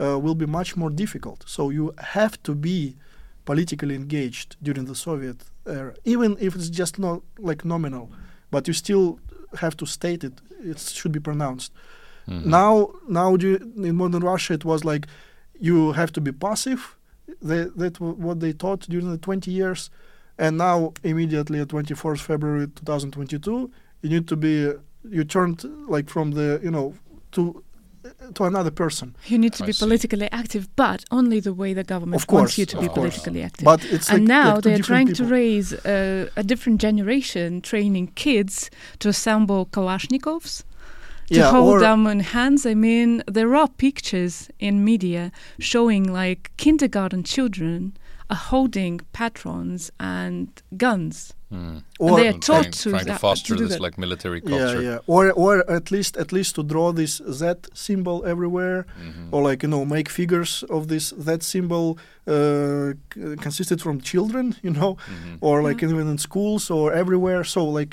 uh, 0.00 0.18
will 0.18 0.34
be 0.34 0.46
much 0.46 0.76
more 0.76 0.90
difficult. 0.90 1.44
So 1.46 1.70
you 1.70 1.92
have 1.98 2.42
to 2.42 2.54
be 2.54 2.96
politically 3.44 3.94
engaged 3.94 4.56
during 4.62 4.86
the 4.86 4.94
Soviet 4.94 5.36
era 5.66 5.94
even 6.04 6.36
if 6.40 6.54
it's 6.56 6.68
just 6.70 6.98
not 6.98 7.20
like 7.38 7.64
nominal 7.64 8.10
but 8.50 8.66
you 8.68 8.74
still 8.74 9.18
have 9.60 9.76
to 9.76 9.86
state 9.86 10.24
it. 10.24 10.32
It 10.70 10.78
should 10.78 11.12
be 11.12 11.20
pronounced. 11.20 11.72
Mhm. 12.28 12.44
now 12.46 12.74
now 13.08 13.34
in 13.88 13.94
modern 13.96 14.22
Russia 14.32 14.54
it 14.54 14.64
was 14.64 14.80
like 14.84 15.04
you 15.68 15.92
have 15.92 16.10
to 16.12 16.20
be 16.20 16.32
passive. 16.32 16.80
They, 17.42 17.64
that 17.80 17.94
w- 17.94 18.14
what 18.26 18.40
they 18.40 18.52
taught 18.52 18.80
during 18.88 19.10
the 19.10 19.18
20 19.18 19.50
years 19.50 19.90
and 20.38 20.56
now 20.58 20.92
immediately 21.02 21.60
at 21.60 21.68
24th 21.68 22.20
February 22.20 22.66
2022 22.66 23.70
you 24.02 24.08
need 24.10 24.26
to 24.28 24.36
be 24.36 24.72
you 25.16 25.24
turned 25.24 25.64
like 25.88 26.08
from 26.10 26.32
the 26.32 26.60
you 26.62 26.70
know 26.70 26.94
to 27.32 27.62
to 28.34 28.44
another 28.44 28.70
person 28.70 29.14
You 29.26 29.38
need 29.38 29.52
to 29.54 29.64
I 29.64 29.66
be 29.66 29.72
see. 29.72 29.84
politically 29.84 30.28
active, 30.30 30.68
but 30.76 31.04
only 31.10 31.40
the 31.40 31.52
way 31.54 31.74
the 31.74 31.84
government 31.84 32.20
Of 32.22 32.26
course, 32.26 32.40
wants 32.40 32.58
you 32.58 32.66
to 32.66 32.76
of 32.76 32.82
be 32.82 32.88
course. 32.88 32.98
politically 32.98 33.42
active. 33.42 33.64
but 33.64 33.84
it's 33.94 34.08
and 34.10 34.20
like, 34.20 34.28
now 34.28 34.54
like 34.54 34.64
they're 34.64 34.76
different 34.76 35.08
trying 35.08 35.14
to 35.14 35.24
raise 35.24 35.72
uh, 35.72 36.28
a 36.36 36.42
different 36.42 36.80
generation, 36.80 37.60
training 37.60 38.08
kids 38.14 38.70
to 39.00 39.08
assemble 39.08 39.66
Kalashnikovs, 39.66 40.62
to 41.28 41.34
yeah 41.38 41.50
hold 41.50 41.80
them 41.80 42.06
in 42.06 42.20
hands. 42.20 42.66
I 42.66 42.74
mean, 42.74 43.22
there 43.26 43.54
are 43.60 43.68
pictures 43.68 44.50
in 44.58 44.84
media 44.84 45.32
showing 45.58 46.04
like 46.22 46.50
kindergarten 46.56 47.22
children 47.24 47.94
are 48.30 48.36
holding 48.50 49.00
patrons 49.12 49.90
and 49.98 50.48
guns. 50.76 51.32
Mm. 51.52 51.82
or 52.00 52.16
they 52.18 52.26
are 52.28 52.32
taught 52.32 52.62
trying, 52.62 52.70
to 52.72 52.90
trying 52.90 53.04
to 53.04 53.12
that- 53.12 53.20
foster 53.20 53.48
to 53.54 53.58
do 53.58 53.64
this 53.64 53.74
that. 53.74 53.80
like 53.86 53.96
military 53.96 54.40
culture. 54.40 54.82
yeah 54.82 54.90
yeah. 54.90 54.98
or 55.14 55.30
or 55.44 55.54
at 55.70 55.90
least 55.92 56.16
at 56.16 56.32
least 56.32 56.54
to 56.56 56.62
draw 56.64 56.92
this 56.92 57.22
Z 57.40 57.44
symbol 57.74 58.16
everywhere 58.32 58.80
Mhm. 58.84 59.28
or 59.30 59.40
like 59.48 59.62
you 59.64 59.70
know 59.70 59.84
make 59.84 60.08
figures 60.10 60.64
of 60.76 60.88
this 60.88 61.12
that 61.28 61.42
symbol 61.44 61.86
uh, 62.26 62.92
c- 63.12 63.36
consisted 63.46 63.78
from 63.80 64.00
children 64.00 64.46
you 64.66 64.72
know 64.78 64.96
Mhm. 64.96 65.36
or 65.40 65.62
like 65.68 65.80
Yeah. 65.82 65.92
even 65.94 66.08
in 66.08 66.18
schools 66.18 66.70
or 66.70 66.92
everywhere 66.92 67.44
so 67.44 67.60
like 67.78 67.92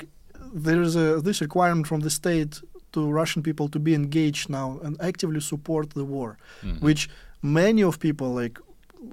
there 0.66 0.82
is 0.82 0.94
a 0.96 1.20
this 1.28 1.40
requirement 1.40 1.86
from 1.86 2.00
the 2.00 2.10
state 2.10 2.52
to 2.94 3.00
russian 3.20 3.42
people 3.42 3.66
to 3.68 3.78
be 3.78 3.92
engaged 3.94 4.44
now 4.60 4.68
and 4.84 4.92
actively 5.10 5.40
support 5.40 5.86
the 6.00 6.04
war 6.14 6.36
Mhm. 6.62 6.80
which 6.86 7.02
many 7.42 7.82
of 7.84 7.98
people 7.98 8.28
like 8.42 8.56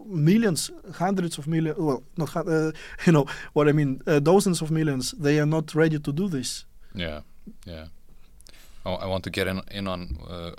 millions 0.06 0.72
hundreds 1.00 1.38
of 1.38 1.48
millions 1.48 1.78
well 1.78 2.04
not 2.18 2.36
uh, 2.36 2.72
you 3.06 3.12
know 3.12 3.26
what 3.54 3.68
i 3.68 3.72
mean 3.72 4.02
uh, 4.08 4.20
dozens 4.20 4.62
of 4.62 4.70
millions 4.72 5.12
they 5.24 5.40
are 5.40 5.46
not 5.46 5.74
ready 5.76 6.00
to 6.00 6.12
do 6.12 6.28
this 6.30 6.66
Yeah, 6.96 7.22
yeah. 7.68 7.86
Oh, 8.86 8.96
I 8.96 9.06
want 9.06 9.24
to 9.24 9.30
get 9.30 9.48
in, 9.48 9.62
in 9.72 9.88
on 9.88 10.18
uh, 10.28 10.52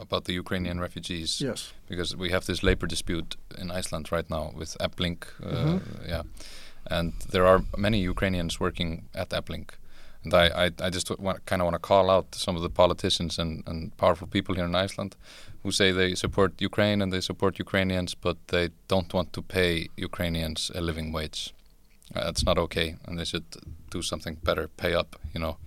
about 0.00 0.24
the 0.24 0.32
Ukrainian 0.32 0.80
refugees 0.80 1.40
yes 1.40 1.72
because 1.88 2.16
we 2.16 2.30
have 2.30 2.44
this 2.44 2.62
labor 2.62 2.86
dispute 2.88 3.36
in 3.60 3.70
Iceland 3.78 4.10
right 4.12 4.28
now 4.30 4.44
with 4.58 4.76
Efling. 4.80 5.18
Uh, 5.42 5.54
Mhm. 5.64 5.80
Yeah, 6.08 6.22
and 6.90 7.12
there 7.32 7.46
are 7.46 7.60
many 7.76 7.98
Ukrainians 8.12 8.58
working 8.60 8.90
at 9.14 9.28
Efling. 9.30 9.66
And 10.24 10.34
I, 10.34 10.66
I, 10.66 10.70
I 10.82 10.90
just 10.90 11.10
want, 11.18 11.46
kind 11.46 11.62
of 11.62 11.66
want 11.66 11.74
to 11.74 11.78
call 11.78 12.10
out 12.10 12.34
some 12.34 12.56
of 12.56 12.62
the 12.62 12.68
politicians 12.68 13.38
and, 13.38 13.62
and 13.66 13.96
powerful 13.96 14.26
people 14.26 14.54
here 14.54 14.66
in 14.66 14.74
Iceland 14.74 15.16
who 15.62 15.72
say 15.72 15.92
they 15.92 16.14
support 16.14 16.60
Ukraine 16.60 17.02
and 17.02 17.12
they 17.12 17.20
support 17.20 17.58
Ukrainians, 17.58 18.14
but 18.14 18.36
they 18.48 18.70
don't 18.88 19.12
want 19.12 19.32
to 19.32 19.42
pay 19.42 19.88
Ukrainians 19.96 20.70
a 20.74 20.80
living 20.80 21.12
wage. 21.12 21.54
Uh, 22.14 22.24
that's 22.24 22.44
not 22.44 22.58
okay, 22.58 22.96
and 23.06 23.18
they 23.18 23.24
should 23.24 23.44
do 23.90 24.02
something 24.02 24.36
better, 24.42 24.68
pay 24.68 24.94
up, 24.94 25.16
you 25.32 25.40
know. 25.40 25.58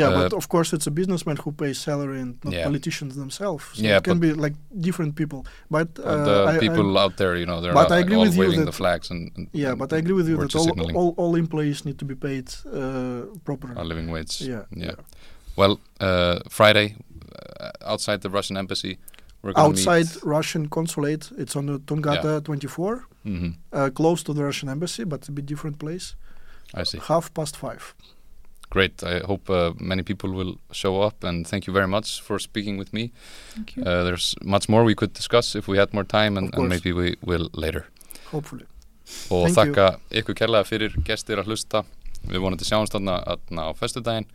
Yeah 0.00 0.08
Uh, 0.12 0.22
but 0.22 0.32
of 0.40 0.46
course 0.54 0.68
it's 0.76 0.86
a 0.86 0.90
businessman 1.00 1.36
who 1.44 1.50
pays 1.62 1.76
salary 1.88 2.18
and 2.24 2.32
not 2.44 2.52
Yeah. 2.54 2.64
politicians 2.68 3.12
themselves 3.22 3.64
so 3.74 3.82
Yeah, 3.86 3.96
it 3.98 4.04
can 4.08 4.18
be 4.26 4.30
like 4.44 4.54
different 4.86 5.12
people 5.20 5.40
but 5.76 5.88
uh, 5.98 6.02
Uh, 6.10 6.24
the 6.28 6.36
I- 6.52 6.56
I- 6.56 6.64
people 6.66 6.88
out 7.04 7.14
there, 7.20 7.34
you 7.42 7.46
know, 7.50 7.58
they're 7.62 7.76
But 7.80 7.88
not 7.88 7.96
I 7.98 8.00
agree 8.04 8.16
all 8.18 8.24
with 8.26 8.34
you 8.36 8.42
waving 8.44 8.60
that- 8.64 8.70
the 8.72 8.76
flags 8.82 9.06
and, 9.12 9.22
and 9.36 9.44
Yeah, 9.62 9.74
but 9.80 9.88
I 9.92 9.96
agree 10.02 10.16
with 10.20 10.28
you 10.30 10.36
that 10.42 10.54
all, 10.58 10.64
signaling 10.68 10.96
all, 10.98 11.10
all 11.20 11.32
employees 11.44 11.78
need 11.86 11.98
to 12.02 12.04
be 12.12 12.16
paid 12.28 12.46
uh, 12.66 13.20
properly. 13.48 13.74
a 13.76 13.84
living 13.92 14.08
wage. 14.14 14.34
yeah, 14.52 14.64
yeah. 14.86 14.96
Well, 15.60 15.74
uh, 16.08 16.36
Friday, 16.58 16.86
uh, 17.60 17.92
outside 17.92 18.18
the 18.20 18.30
Russian 18.38 18.56
embassy, 18.56 18.92
we're 19.42 19.54
going 19.54 19.66
Outside 19.70 20.08
Russian 20.36 20.68
consulate, 20.68 21.24
it's 21.42 21.56
on 21.56 21.66
the 21.66 21.78
Túngata 21.88 22.32
24, 22.44 23.04
hmm 23.24 23.48
uh, 23.72 23.88
close 24.00 24.22
to 24.24 24.32
the 24.34 24.42
Russian 24.44 24.68
embassy, 24.68 25.04
but 25.04 25.28
a 25.28 25.32
bit 25.32 25.46
different 25.46 25.78
place. 25.78 26.06
I 26.80 26.84
see. 26.84 26.98
Half 27.12 27.26
past 27.32 27.56
five. 27.56 27.94
Great. 28.70 29.02
I 29.02 29.20
hope 29.20 29.48
uh, 29.48 29.72
many 29.78 30.02
people 30.02 30.30
will 30.32 30.58
show 30.72 31.00
up, 31.00 31.24
and 31.24 31.46
thank 31.46 31.66
you 31.66 31.72
very 31.72 31.86
much 31.86 32.20
for 32.20 32.38
speaking 32.38 32.78
with 32.78 32.92
me. 32.92 33.12
Thank 33.54 33.76
you. 33.76 33.84
Uh, 33.84 34.04
there's 34.04 34.34
much 34.42 34.68
more 34.68 34.84
we 34.84 34.94
could 34.94 35.12
discuss 35.12 35.54
if 35.54 35.68
we 35.68 35.78
had 35.78 35.94
more 35.94 36.04
time, 36.04 36.36
and, 36.36 36.54
and 36.54 36.68
maybe 36.68 36.92
we 36.92 37.16
will 37.22 37.48
later. 37.54 37.86
Hopefully. 38.32 38.66
Og 39.30 39.46
Thank 39.46 39.76
þakka 39.76 39.86
ykkur 40.18 40.34
kærlega 40.34 40.66
fyrir 40.66 40.96
gestir 41.06 41.38
að 41.38 41.52
hlusta. 41.52 41.84
Við 42.26 42.42
vonandi 42.42 42.66
sjáumst 42.66 42.96
þarna 42.96 43.20
þarna 43.22 43.68
á 43.70 43.72
föstudaginn 43.78 44.26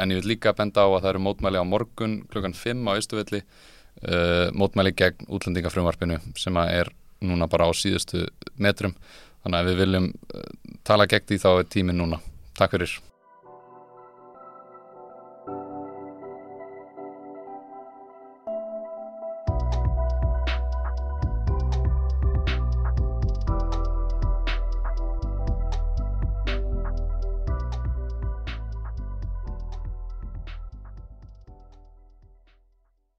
en 0.00 0.12
ég 0.12 0.20
vil 0.20 0.32
líka 0.34 0.52
benda 0.56 0.84
á 0.84 0.88
að 0.88 1.02
það 1.04 1.10
eru 1.12 1.22
mótmæli 1.24 1.62
á 1.62 1.64
morgun 1.64 2.16
klukkan 2.32 2.56
5 2.56 2.90
á 2.90 2.92
Ístuvelli 2.98 3.40
uh, 3.42 4.48
mótmæli 4.52 4.92
gegn 4.96 5.28
útlendingafrumvarpinu 5.30 6.18
sem 6.36 6.58
að 6.60 6.72
er 6.80 6.92
núna 7.24 7.48
bara 7.48 7.68
á 7.68 7.72
síðustu 7.72 8.26
metrum 8.58 8.96
þannig 9.44 9.60
að 9.60 9.70
við 9.70 9.82
viljum 9.84 10.08
uh, 10.10 10.48
tala 10.84 11.08
gegn 11.10 11.28
því 11.30 11.42
þá 11.44 11.50
er 11.54 11.70
tíminn 11.70 12.02
núna. 12.02 12.20
Takk 12.58 12.76
fyrir. 12.76 12.98